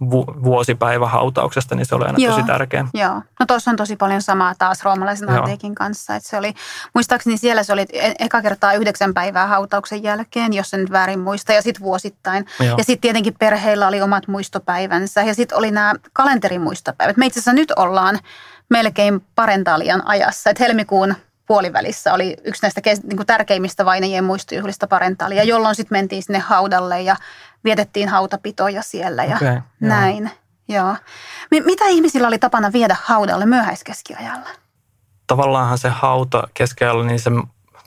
vu- 0.00 0.34
vuosipäivä 0.44 1.08
hautauksesta, 1.08 1.74
niin 1.74 1.86
se 1.86 1.94
oli 1.94 2.04
aina 2.04 2.18
Joo. 2.18 2.34
tosi 2.34 2.46
tärkeä. 2.46 2.86
Joo. 2.94 3.22
No 3.40 3.46
tuossa 3.46 3.70
on 3.70 3.76
tosi 3.76 3.96
paljon 3.96 4.22
samaa 4.22 4.54
taas 4.58 4.84
roomalaisen 4.84 5.30
antiikin 5.30 5.74
kanssa. 5.74 6.16
Että 6.16 6.28
se 6.28 6.36
oli, 6.36 6.54
muistaakseni 6.94 7.36
siellä 7.36 7.62
se 7.62 7.72
oli 7.72 7.86
e- 7.92 8.12
eka 8.18 8.42
kertaa 8.42 8.72
yhdeksän 8.72 9.14
päivää 9.14 9.46
hautauksen 9.46 10.02
jälkeen, 10.02 10.52
jos 10.52 10.74
en 10.74 10.80
nyt 10.80 10.90
väärin 10.90 11.20
muista, 11.20 11.52
ja 11.52 11.62
sitten 11.62 11.82
vuosittain. 11.82 12.46
Joo. 12.60 12.76
Ja 12.78 12.84
sitten 12.84 13.00
tietenkin 13.00 13.34
perheillä 13.38 13.88
oli 13.88 14.02
omat 14.02 14.28
muistopäivänsä, 14.28 15.22
ja 15.22 15.34
sitten 15.34 15.58
oli 15.58 15.70
nämä 15.70 15.94
kalenterimuistopäivät. 16.12 17.16
Me 17.16 17.26
itse 17.26 17.40
asiassa 17.40 17.52
nyt 17.52 17.72
ollaan 17.76 18.18
melkein 18.70 19.26
parentaalian 19.34 20.06
ajassa, 20.06 20.50
että 20.50 20.64
helmikuun 20.64 21.14
puolivälissä 21.46 22.14
oli 22.14 22.36
yksi 22.44 22.62
näistä 22.62 22.80
niin 22.84 23.16
kuin 23.16 23.26
tärkeimmistä 23.26 23.84
vainajien 23.84 24.24
muistojuhlista 24.24 24.86
parentaalia, 24.86 25.44
jolloin 25.44 25.74
sitten 25.74 25.98
mentiin 25.98 26.22
sinne 26.22 26.38
haudalle 26.38 27.00
ja 27.00 27.16
vietettiin 27.64 28.08
hautapitoja 28.08 28.82
siellä 28.82 29.24
ja 29.24 29.36
okay, 29.36 29.60
näin. 29.80 30.22
Joo. 30.24 30.32
Joo. 30.68 30.96
Mitä 31.64 31.84
ihmisillä 31.86 32.28
oli 32.28 32.38
tapana 32.38 32.72
viedä 32.72 32.96
haudalle 33.04 33.46
myöhäiskeskiajalla? 33.46 34.48
Tavallaanhan 35.26 35.78
se 35.78 35.88
hauta 35.88 36.48
keskiajalla, 36.54 37.04
niin 37.04 37.20
se 37.20 37.30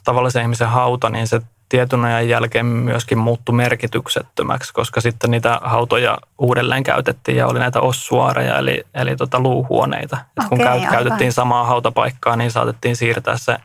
tavallisen 0.03 0.41
ihmisen 0.41 0.69
hauta, 0.69 1.09
niin 1.09 1.27
se 1.27 1.41
tietyn 1.71 2.05
ajan 2.05 2.29
jälkeen 2.29 2.65
myöskin 2.65 3.17
muuttui 3.17 3.55
merkityksettömäksi, 3.55 4.73
koska 4.73 5.01
sitten 5.01 5.31
niitä 5.31 5.59
hautoja 5.63 6.17
uudelleen 6.37 6.83
käytettiin 6.83 7.37
ja 7.37 7.47
oli 7.47 7.59
näitä 7.59 7.81
ossuaareja, 7.81 8.57
eli, 8.57 8.83
eli 8.93 9.15
tota 9.15 9.39
luuhuoneita. 9.39 10.17
Okay, 10.37 10.49
kun 10.49 10.57
käy, 10.57 10.81
käytettiin 10.91 11.33
samaa 11.33 11.65
hautapaikkaa, 11.65 12.35
niin 12.35 12.51
saatettiin 12.51 12.95
siirtää 12.95 13.37
se 13.37 13.57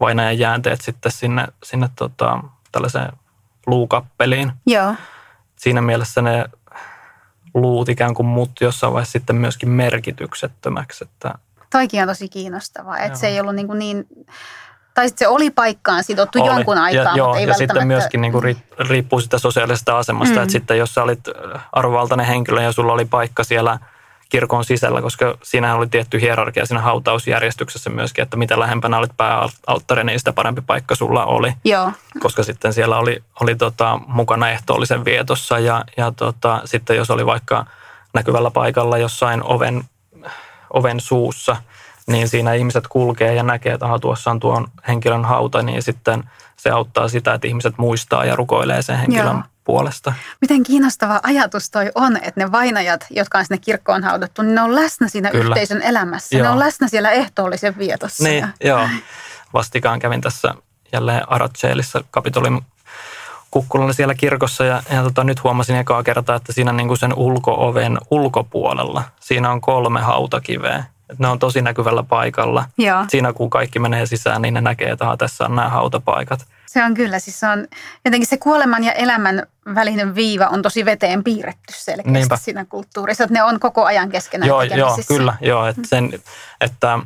vainajan 0.00 0.38
jäänteet 0.38 0.80
sitten 0.80 1.12
sinne, 1.12 1.46
sinne 1.62 1.88
tota, 1.96 2.38
tällaiseen 2.72 3.12
luukappeliin. 3.66 4.52
Joo. 4.66 4.94
Siinä 5.56 5.80
mielessä 5.80 6.22
ne 6.22 6.44
luut 7.54 7.88
ikään 7.88 8.14
kuin 8.14 8.26
muuttui 8.26 8.66
jossain 8.66 8.92
vaiheessa 8.92 9.12
sitten 9.12 9.36
myöskin 9.36 9.68
merkityksettömäksi. 9.68 11.04
Että 11.04 11.34
Toikin 11.70 12.02
on 12.02 12.08
tosi 12.08 12.28
kiinnostavaa, 12.28 12.98
että 12.98 13.18
se 13.18 13.26
ei 13.26 13.40
ollut 13.40 13.54
niin, 13.54 13.68
niin 13.78 14.06
tai 15.00 15.08
sitten 15.08 15.26
se 15.26 15.28
oli 15.28 15.50
paikkaan 15.50 16.04
sidottu 16.04 16.42
oli. 16.42 16.48
jonkun 16.48 16.78
aikaa, 16.78 17.02
ja, 17.02 17.04
mutta 17.04 17.18
joo, 17.18 17.34
ei 17.34 17.46
ja 17.46 17.54
sitten 17.54 17.86
myöskin 17.86 18.20
niin 18.20 18.32
kuin 18.32 18.56
riippuu 18.78 19.20
sitä 19.20 19.38
sosiaalisesta 19.38 19.98
asemasta, 19.98 20.34
mm. 20.34 20.42
että 20.42 20.52
sitten 20.52 20.78
jos 20.78 20.94
sä 20.94 21.02
olit 21.02 21.20
arvovaltainen 21.72 22.26
henkilö 22.26 22.62
ja 22.62 22.72
sulla 22.72 22.92
oli 22.92 23.04
paikka 23.04 23.44
siellä 23.44 23.78
kirkon 24.28 24.64
sisällä, 24.64 25.02
koska 25.02 25.34
siinä 25.42 25.74
oli 25.74 25.86
tietty 25.86 26.20
hierarkia 26.20 26.66
siinä 26.66 26.80
hautausjärjestyksessä 26.80 27.90
myöskin, 27.90 28.22
että 28.22 28.36
mitä 28.36 28.58
lähempänä 28.58 28.98
olit 28.98 29.16
pääalttari, 29.16 30.04
niin 30.04 30.18
sitä 30.18 30.32
parempi 30.32 30.60
paikka 30.60 30.94
sulla 30.94 31.24
oli. 31.24 31.52
Joo. 31.64 31.92
Koska 32.18 32.42
sitten 32.42 32.72
siellä 32.72 32.98
oli, 32.98 33.22
oli 33.40 33.54
tota, 33.54 34.00
mukana 34.06 34.50
ehtoollisen 34.50 35.04
vietossa 35.04 35.58
ja, 35.58 35.84
ja 35.96 36.12
tota, 36.16 36.62
sitten 36.64 36.96
jos 36.96 37.10
oli 37.10 37.26
vaikka 37.26 37.66
näkyvällä 38.14 38.50
paikalla 38.50 38.98
jossain 38.98 39.42
oven, 39.42 39.84
oven 40.70 41.00
suussa– 41.00 41.56
niin 42.10 42.28
siinä 42.28 42.54
ihmiset 42.54 42.86
kulkee 42.88 43.34
ja 43.34 43.42
näkee, 43.42 43.72
että 43.72 43.86
aha, 43.86 43.98
tuossa 43.98 44.30
on 44.30 44.40
tuon 44.40 44.66
henkilön 44.88 45.24
hauta, 45.24 45.62
niin 45.62 45.82
sitten 45.82 46.24
se 46.56 46.70
auttaa 46.70 47.08
sitä, 47.08 47.34
että 47.34 47.48
ihmiset 47.48 47.78
muistaa 47.78 48.24
ja 48.24 48.36
rukoilee 48.36 48.82
sen 48.82 48.98
henkilön 48.98 49.26
Joo. 49.26 49.42
puolesta. 49.64 50.12
Miten 50.40 50.62
kiinnostava 50.62 51.20
ajatus 51.22 51.70
toi 51.70 51.90
on, 51.94 52.16
että 52.16 52.40
ne 52.40 52.52
vainajat, 52.52 53.06
jotka 53.10 53.38
on 53.38 53.44
sinne 53.44 53.58
kirkkoon 53.58 54.04
haudattu, 54.04 54.42
niin 54.42 54.54
ne 54.54 54.62
on 54.62 54.74
läsnä 54.74 55.08
siinä 55.08 55.30
Kyllä. 55.30 55.54
yhteisön 55.54 55.82
elämässä. 55.82 56.36
Joo. 56.36 56.44
Ne 56.44 56.50
on 56.50 56.58
läsnä 56.58 56.88
siellä 56.88 57.10
ehtoollisen 57.10 57.78
vietossa. 57.78 58.24
Niin, 58.24 58.38
ja... 58.40 58.48
joo. 58.64 58.88
Vastikaan 59.52 59.98
kävin 59.98 60.20
tässä 60.20 60.54
jälleen 60.92 61.32
Aratseelissa 61.32 62.04
kapitolin 62.10 62.60
kukkulalla 63.50 63.92
siellä 63.92 64.14
kirkossa 64.14 64.64
ja, 64.64 64.82
ja 64.92 65.02
tota, 65.02 65.24
nyt 65.24 65.44
huomasin 65.44 65.76
ekaa 65.76 66.02
kertaa, 66.02 66.36
että 66.36 66.52
siinä 66.52 66.72
niin 66.72 66.88
kuin 66.88 66.98
sen 66.98 67.14
ulkooven 67.14 67.98
ulkopuolella, 68.10 69.04
siinä 69.20 69.50
on 69.50 69.60
kolme 69.60 70.00
hautakiveä 70.00 70.84
että 71.10 71.22
ne 71.22 71.28
on 71.28 71.38
tosi 71.38 71.62
näkyvällä 71.62 72.02
paikalla. 72.02 72.64
Joo. 72.78 73.04
Siinä 73.08 73.32
kun 73.32 73.50
kaikki 73.50 73.78
menee 73.78 74.06
sisään, 74.06 74.42
niin 74.42 74.54
ne 74.54 74.60
näkee, 74.60 74.90
että 74.90 75.16
tässä 75.18 75.44
on 75.44 75.56
nämä 75.56 75.68
hautapaikat. 75.68 76.46
Se 76.66 76.84
on 76.84 76.94
kyllä, 76.94 77.18
siis 77.18 77.40
se 77.40 77.46
on 77.48 77.66
jotenkin 78.04 78.28
se 78.28 78.36
kuoleman 78.36 78.84
ja 78.84 78.92
elämän 78.92 79.46
välinen 79.74 80.14
viiva 80.14 80.46
on 80.46 80.62
tosi 80.62 80.84
veteen 80.84 81.24
piirretty 81.24 81.74
selkeästi 81.76 82.10
Niinpä. 82.10 82.36
siinä 82.36 82.64
kulttuurissa, 82.64 83.24
että 83.24 83.34
ne 83.34 83.42
on 83.42 83.60
koko 83.60 83.84
ajan 83.84 84.10
keskenään 84.10 84.48
Joo, 84.48 84.62
joo 84.62 84.98
kyllä, 85.08 85.36
joo, 85.40 85.66
että, 85.66 85.82
sen, 85.84 86.12
että 86.60 86.98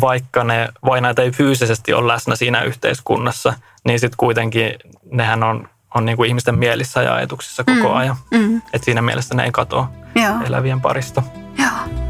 vaikka 0.00 0.44
ne 0.44 0.68
vainajat 0.84 1.18
ei 1.18 1.30
fyysisesti 1.30 1.92
ole 1.92 2.12
läsnä 2.12 2.36
siinä 2.36 2.62
yhteiskunnassa, 2.62 3.54
niin 3.84 4.00
sitten 4.00 4.16
kuitenkin 4.16 4.74
nehän 5.10 5.42
on, 5.42 5.68
on 5.94 6.04
niin 6.04 6.16
kuin 6.16 6.28
ihmisten 6.28 6.58
mielissä 6.58 7.02
ja 7.02 7.14
ajatuksissa 7.14 7.64
koko 7.64 7.88
mm, 7.88 7.96
ajan. 7.96 8.16
Mm. 8.30 8.56
Että 8.56 8.84
siinä 8.84 9.02
mielessä 9.02 9.34
ne 9.34 9.44
ei 9.44 9.52
katoa 9.52 9.90
Joo. 10.14 10.34
elävien 10.46 10.80
parista. 10.80 11.22
Joo. 11.58 12.01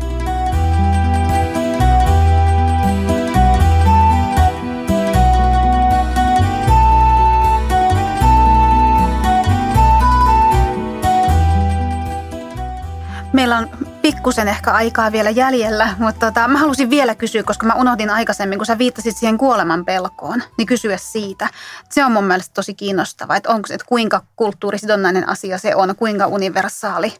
Meillä 13.32 13.58
on 13.58 13.68
pikkusen 14.02 14.48
ehkä 14.48 14.72
aikaa 14.72 15.12
vielä 15.12 15.30
jäljellä, 15.30 15.94
mutta 15.98 16.26
tota, 16.26 16.48
mä 16.48 16.58
halusin 16.58 16.90
vielä 16.90 17.14
kysyä, 17.14 17.42
koska 17.42 17.66
mä 17.66 17.74
unohdin 17.74 18.10
aikaisemmin, 18.10 18.58
kun 18.58 18.66
sä 18.66 18.78
viittasit 18.78 19.16
siihen 19.16 19.38
kuoleman 19.38 19.84
pelkoon, 19.84 20.42
niin 20.58 20.66
kysyä 20.66 20.96
siitä. 20.96 21.48
Se 21.90 22.04
on 22.04 22.12
mun 22.12 22.24
mielestä 22.24 22.54
tosi 22.54 22.74
kiinnostavaa, 22.74 23.36
että, 23.36 23.48
onko, 23.48 23.68
että 23.72 23.86
kuinka 23.88 24.22
kulttuurisidonnainen 24.36 25.28
asia 25.28 25.58
se 25.58 25.76
on, 25.76 25.96
kuinka 25.96 26.26
universaali. 26.26 27.12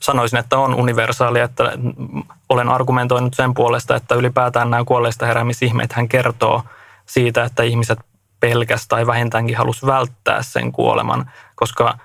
Sanoisin, 0.00 0.38
että 0.38 0.58
on 0.58 0.74
universaali, 0.74 1.40
että 1.40 1.72
olen 2.48 2.68
argumentoinut 2.68 3.34
sen 3.34 3.54
puolesta, 3.54 3.96
että 3.96 4.14
ylipäätään 4.14 4.70
nämä 4.70 4.84
kuolleista 4.84 5.26
heräämisihmeet 5.26 5.92
hän 5.92 6.08
kertoo 6.08 6.62
siitä, 7.06 7.44
että 7.44 7.62
ihmiset 7.62 7.98
pelkästään 8.40 8.88
tai 8.88 9.06
vähintäänkin 9.06 9.56
halus 9.56 9.86
välttää 9.86 10.42
sen 10.42 10.72
kuoleman, 10.72 11.30
koska– 11.54 11.98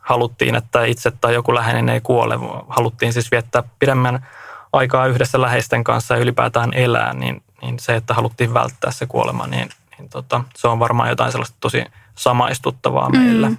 haluttiin, 0.00 0.54
että 0.54 0.84
itse 0.84 1.10
tai 1.10 1.34
joku 1.34 1.54
läheinen 1.54 1.88
ei 1.88 2.00
kuole. 2.00 2.34
Haluttiin 2.68 3.12
siis 3.12 3.30
viettää 3.30 3.62
pidemmän 3.78 4.26
aikaa 4.72 5.06
yhdessä 5.06 5.40
läheisten 5.40 5.84
kanssa 5.84 6.14
ja 6.14 6.20
ylipäätään 6.20 6.74
elää, 6.74 7.14
niin, 7.14 7.42
niin 7.62 7.78
se, 7.78 7.96
että 7.96 8.14
haluttiin 8.14 8.54
välttää 8.54 8.90
se 8.90 9.06
kuolema, 9.06 9.46
niin, 9.46 9.68
niin 9.98 10.08
tota, 10.08 10.44
se 10.56 10.68
on 10.68 10.78
varmaan 10.78 11.08
jotain 11.08 11.32
sellaista 11.32 11.56
tosi 11.60 11.84
samaistuttavaa 12.14 13.10
meillä. 13.10 13.48
Mm. 13.48 13.56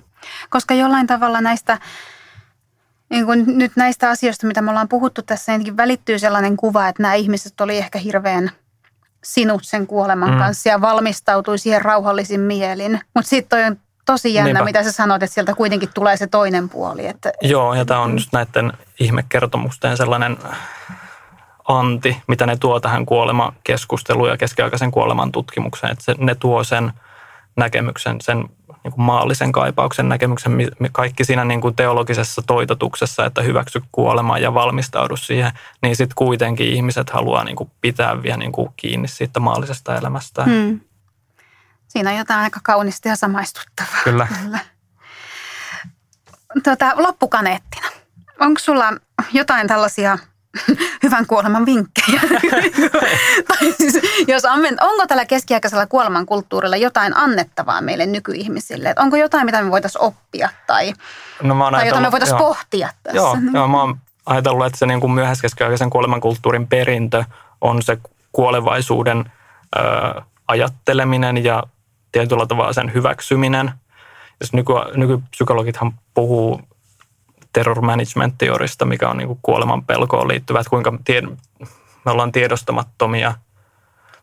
Koska 0.50 0.74
jollain 0.74 1.08
tavalla 1.08 1.42
näistä, 1.42 1.80
niin 3.10 3.26
kuin 3.26 3.58
nyt 3.58 3.72
näistä 3.76 4.10
asioista, 4.10 4.48
mitä 4.48 4.62
me 4.62 4.70
ollaan 4.70 4.88
puhuttu 4.88 5.22
tässä, 5.22 5.58
niin 5.58 5.78
välittyy 5.78 6.20
sellainen 6.20 6.58
kuva, 6.58 6.88
että 6.88 7.04
nämä 7.04 7.14
ihmiset 7.14 7.62
oli 7.62 7.78
ehkä 7.78 8.00
hirveän 8.00 8.52
sinut 9.24 9.62
sen 9.64 9.88
kuoleman 9.88 10.32
mm. 10.32 10.38
kanssa 10.38 10.70
ja 10.70 10.82
valmistautui 10.82 11.58
siihen 11.60 11.82
rauhallisin 11.82 12.40
mielin. 12.40 13.00
Mutta 13.14 13.30
sitten 13.30 13.68
on 13.68 13.78
tosi 14.08 14.34
jännä, 14.34 14.48
Niinpä. 14.48 14.64
mitä 14.64 14.84
sä 14.84 14.92
sanoit, 14.92 15.24
että 15.24 15.34
sieltä 15.34 15.54
kuitenkin 15.54 15.90
tulee 15.94 16.18
se 16.18 16.28
toinen 16.28 16.70
puoli. 16.70 17.08
Että... 17.08 17.32
Joo, 17.42 17.74
ja 17.74 17.86
tämä 17.86 18.00
on 18.00 18.14
just 18.14 18.34
näiden 18.34 18.74
ihmekertomusten 19.00 19.98
sellainen 19.98 20.38
anti, 21.68 22.18
mitä 22.28 22.46
ne 22.46 22.58
tuo 22.58 22.80
tähän 22.80 23.06
kuolemakeskusteluun 23.06 24.30
ja 24.30 24.38
keskiaikaisen 24.38 24.92
kuoleman 24.92 25.32
tutkimukseen. 25.32 25.92
Että 25.92 26.04
se, 26.04 26.16
ne 26.18 26.36
tuo 26.36 26.64
sen 26.64 26.92
näkemyksen, 27.56 28.22
sen 28.22 28.38
niin 28.84 28.94
kuin 28.94 29.06
maallisen 29.06 29.52
kaipauksen 29.52 30.10
näkemyksen, 30.10 30.52
kaikki 30.92 31.26
siinä 31.26 31.46
niin 31.46 31.62
kuin 31.62 31.76
teologisessa 31.76 32.42
toitotuksessa, 32.48 33.26
että 33.26 33.42
hyväksy 33.42 33.82
kuolemaa 33.92 34.40
ja 34.40 34.54
valmistaudu 34.54 35.18
siihen, 35.18 35.52
niin 35.82 35.96
sitten 35.96 36.16
kuitenkin 36.16 36.70
ihmiset 36.70 37.10
haluaa 37.10 37.44
niin 37.44 37.56
kuin 37.56 37.72
pitää 37.82 38.24
vielä 38.24 38.38
niin 38.38 38.52
kuin 38.52 38.70
kiinni 38.78 39.08
siitä 39.08 39.40
maallisesta 39.40 39.98
elämästä. 39.98 40.44
Hmm. 40.44 40.80
Siinä 41.98 42.10
on 42.10 42.18
jotain 42.18 42.40
aika 42.40 42.60
kaunista 42.64 43.08
ja 43.08 43.16
samaistuttavaa. 43.16 44.04
Kyllä. 44.04 44.28
Kyllä. 44.44 44.60
Tota, 46.64 46.92
loppukaneettina. 46.96 47.88
Onko 48.40 48.60
sulla 48.60 48.94
jotain 49.34 49.68
tällaisia 49.68 50.18
hyvän 51.04 51.28
kuoleman 51.28 51.66
vinkkejä. 51.66 52.22
tai 53.48 53.74
siis, 53.78 54.00
jos 54.28 54.46
ammen, 54.46 54.78
onko 54.82 55.08
tällä 55.08 55.26
keskiaikaisella 55.26 55.86
kuoleman 55.86 56.26
kulttuurilla 56.26 56.78
jotain 56.78 57.18
annettavaa 57.18 57.82
meille 57.82 58.06
nykyihmisille? 58.06 58.90
Et 58.90 59.00
onko 59.00 59.16
jotain, 59.18 59.46
mitä 59.46 59.62
me 59.62 59.72
voitaisiin 59.72 60.02
oppia 60.02 60.50
tai, 60.68 60.94
no, 61.42 61.56
mä 61.56 61.72
tai 61.72 61.88
jota 61.88 62.00
me 62.00 62.12
voitaisiin 62.12 62.38
pohtia 62.38 62.90
tässä? 63.04 63.18
Joo, 63.18 63.38
joo, 63.54 63.68
mä 63.68 63.80
oon 63.80 63.98
ajatellut, 64.26 64.66
että 64.66 64.80
se 64.80 64.86
niin 64.86 65.02
kuin 65.02 65.12
myöhäiskeskiaikaisen 65.12 65.90
kuolemankulttuurin 65.90 66.68
perintö 66.68 67.24
on 67.62 67.82
se 67.82 67.98
kuolevaisuuden 68.32 69.32
ö, 69.76 70.22
ajatteleminen 70.48 71.44
ja 71.44 71.64
tietyllä 72.18 72.46
tavalla 72.46 72.74
sen 72.74 72.94
hyväksyminen. 72.94 73.72
Jos 74.40 74.54
nyky, 74.54 74.74
nykypsykologithan 74.96 75.94
puhuu 76.14 76.62
terror 77.54 77.82
management 77.82 78.36
teorista, 78.38 78.86
mikä 78.86 79.10
on 79.10 79.18
niin 79.18 79.28
kuin 79.28 79.40
kuoleman 79.42 79.86
pelkoon 79.86 80.28
liittyvä, 80.28 80.60
että 80.60 80.70
kuinka 80.70 80.94
tie, 81.06 81.22
me 82.06 82.12
ollaan 82.12 82.32
tiedostamattomia 82.32 83.34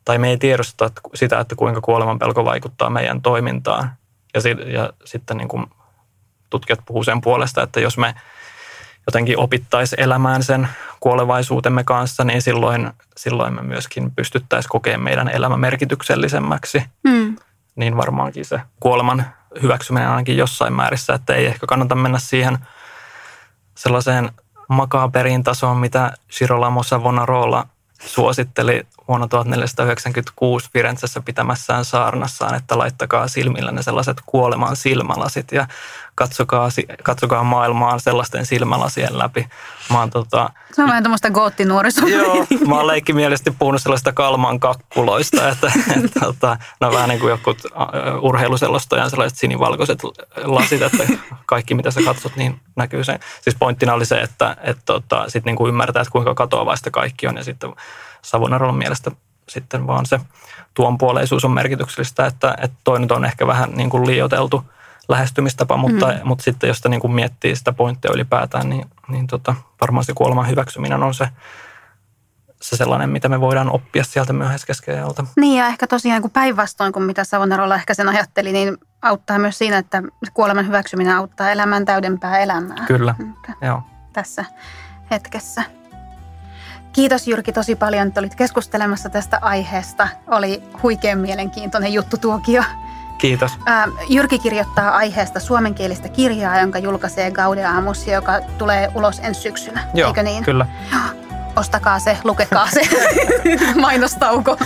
tai 0.04 0.18
me 0.18 0.30
ei 0.30 0.38
tiedosta 0.38 0.90
sitä, 1.14 1.40
että 1.40 1.54
kuinka 1.54 1.80
kuoleman 1.80 2.18
pelko 2.18 2.44
vaikuttaa 2.44 2.90
meidän 2.90 3.22
toimintaan. 3.22 3.90
Ja, 4.34 4.40
ja 4.72 4.92
sitten 5.04 5.36
niin 5.36 5.48
kuin 5.48 5.66
tutkijat 6.50 6.80
puhuu 6.86 7.04
sen 7.04 7.20
puolesta, 7.20 7.62
että 7.62 7.80
jos 7.80 7.98
me 7.98 8.14
jotenkin 9.06 9.38
opittaisiin 9.38 10.00
elämään 10.00 10.42
sen 10.42 10.68
kuolevaisuutemme 11.00 11.84
kanssa, 11.84 12.24
niin 12.24 12.42
silloin, 12.42 12.90
silloin 13.16 13.54
me 13.54 13.62
myöskin 13.62 14.10
pystyttäisiin 14.10 14.70
kokemaan 14.70 15.04
meidän 15.04 15.28
elämä 15.28 15.56
merkityksellisemmäksi. 15.56 16.82
Mm. 17.04 17.36
Niin 17.76 17.96
varmaankin 17.96 18.44
se 18.44 18.60
kuoleman 18.80 19.26
hyväksyminen 19.62 20.08
ainakin 20.08 20.36
jossain 20.36 20.72
määrissä, 20.72 21.14
että 21.14 21.34
ei 21.34 21.46
ehkä 21.46 21.66
kannata 21.66 21.94
mennä 21.94 22.18
siihen– 22.18 22.58
sellaiseen 23.74 24.30
makaaperin 24.68 25.44
tasoon, 25.44 25.76
mitä 25.76 26.12
Shirolamo 26.30 26.82
Savonarola 26.82 27.66
suositteli 28.00 28.86
vuonna 29.08 29.28
1496 29.28 30.70
Firenzessä 30.72 31.20
pitämässään 31.20 31.84
saarnassaan, 31.84 32.54
että 32.54 32.78
laittakaa 32.78 33.28
silmillä 33.28 33.72
ne 33.72 33.82
sellaiset 33.82 34.16
kuoleman 34.26 34.76
silmälasit 34.76 35.52
ja 35.52 35.66
katsokaa, 36.14 36.68
katsokaa 37.02 37.44
maailmaa 37.44 37.98
sellaisten 37.98 38.46
silmälasien 38.46 39.18
läpi. 39.18 39.48
Mä 39.90 39.98
oon, 39.98 40.10
tota, 40.10 40.50
se 40.72 40.82
on 40.82 40.88
vähän 40.88 41.02
tämmöistä 41.02 41.30
goottinuorisoa. 41.30 42.08
Joo, 42.08 42.46
mä 42.68 42.76
oon 42.76 42.86
leikkimielisesti 42.86 43.50
puhunut 43.58 43.82
sellaista 43.82 44.12
kalman 44.12 44.60
kakkuloista, 44.60 45.48
että, 45.48 45.72
että 45.96 46.20
tota, 46.20 46.56
no 46.80 46.92
vähän 46.92 47.08
niin 47.08 47.20
kuin 47.20 47.30
jotkut 47.30 47.62
urheiluselostajan 48.20 49.10
sellaiset 49.10 49.38
sinivalkoiset 49.38 49.98
lasit, 50.44 50.82
että 50.82 51.04
kaikki 51.46 51.74
mitä 51.74 51.90
sä 51.90 52.00
katsot, 52.04 52.36
niin 52.36 52.60
näkyy 52.76 53.04
se. 53.04 53.18
Siis 53.40 53.56
pointtina 53.58 53.94
oli 53.94 54.06
se, 54.06 54.20
että, 54.20 54.56
että 54.62 54.82
tota, 54.86 55.24
sit 55.28 55.44
niin 55.44 55.56
kuin 55.56 55.68
ymmärtää, 55.68 56.00
että 56.00 56.12
kuinka 56.12 56.34
katoavaista 56.34 56.90
kaikki 56.90 57.26
on 57.26 57.36
ja 57.36 57.44
sitten 57.44 57.74
Savonarolan 58.24 58.74
mielestä 58.74 59.10
sitten 59.48 59.86
vaan 59.86 60.06
se 60.06 60.20
tuonpuoleisuus 60.74 61.44
on 61.44 61.50
merkityksellistä, 61.50 62.26
että, 62.26 62.54
että 62.62 62.76
toinen 62.84 63.12
on 63.12 63.24
ehkä 63.24 63.46
vähän 63.46 63.70
niin 63.72 63.90
kuin 63.90 64.06
liioteltu 64.06 64.64
lähestymistapa, 65.08 65.76
mutta, 65.76 66.06
mm. 66.06 66.20
mutta 66.24 66.44
sitten 66.44 66.68
jos 66.68 66.76
sitä 66.76 66.88
niin 66.88 67.00
kuin 67.00 67.12
miettii 67.12 67.56
sitä 67.56 67.72
pointtia 67.72 68.10
ylipäätään, 68.14 68.70
niin, 68.70 68.90
niin 69.08 69.26
tota, 69.26 69.54
varmaan 69.80 70.04
se 70.04 70.12
kuoleman 70.14 70.48
hyväksyminen 70.48 71.02
on 71.02 71.14
se, 71.14 71.28
se 72.62 72.76
sellainen, 72.76 73.10
mitä 73.10 73.28
me 73.28 73.40
voidaan 73.40 73.70
oppia 73.70 74.04
sieltä 74.04 74.32
myöhäiskeskeajalta. 74.32 75.26
Niin 75.36 75.58
ja 75.58 75.66
ehkä 75.66 75.86
tosiaan 75.86 76.22
kun 76.22 76.30
päinvastoin 76.30 76.92
kuin 76.92 77.02
mitä 77.02 77.24
Savonarolla 77.24 77.74
ehkä 77.74 77.94
sen 77.94 78.08
ajatteli, 78.08 78.52
niin 78.52 78.78
auttaa 79.02 79.38
myös 79.38 79.58
siinä, 79.58 79.78
että 79.78 80.02
kuoleman 80.34 80.66
hyväksyminen 80.66 81.16
auttaa 81.16 81.50
elämään 81.50 81.84
täydempää 81.84 82.38
elämää. 82.38 82.84
Kyllä, 82.86 83.14
joo. 83.62 83.82
Tässä 84.12 84.44
hetkessä. 85.10 85.64
Kiitos 86.94 87.28
Jyrki 87.28 87.52
tosi 87.52 87.76
paljon, 87.76 88.08
että 88.08 88.20
olit 88.20 88.34
keskustelemassa 88.34 89.08
tästä 89.08 89.38
aiheesta. 89.42 90.08
Oli 90.26 90.62
huikean 90.82 91.18
mielenkiintoinen 91.18 91.92
juttu 91.92 92.16
tuokio. 92.16 92.62
Kiitos. 93.18 93.52
Jyrki 94.08 94.38
kirjoittaa 94.38 94.90
aiheesta 94.90 95.40
suomenkielistä 95.40 96.08
kirjaa, 96.08 96.60
jonka 96.60 96.78
julkaisee 96.78 97.30
Gaudeamus, 97.30 98.06
joka 98.06 98.40
tulee 98.58 98.90
ulos 98.94 99.18
ensi 99.18 99.40
syksynä. 99.40 99.84
Joo, 99.94 100.08
Eikö 100.08 100.22
niin? 100.22 100.44
kyllä. 100.44 100.66
Ostakaa 101.56 101.98
se, 101.98 102.18
lukekaa 102.24 102.68
se. 102.70 102.80
Mainostauko. 103.80 104.56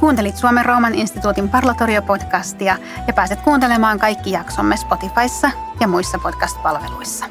Kuuntelit 0.00 0.36
Suomen 0.36 0.66
Rooman 0.66 0.94
instituutin 0.94 1.50
Parlatorio-podcastia 1.50 2.76
ja 3.06 3.12
pääset 3.14 3.40
kuuntelemaan 3.40 3.98
kaikki 3.98 4.30
jaksomme 4.30 4.76
Spotifyssa 4.76 5.50
ja 5.80 5.88
muissa 5.88 6.18
podcast-palveluissa. 6.18 7.26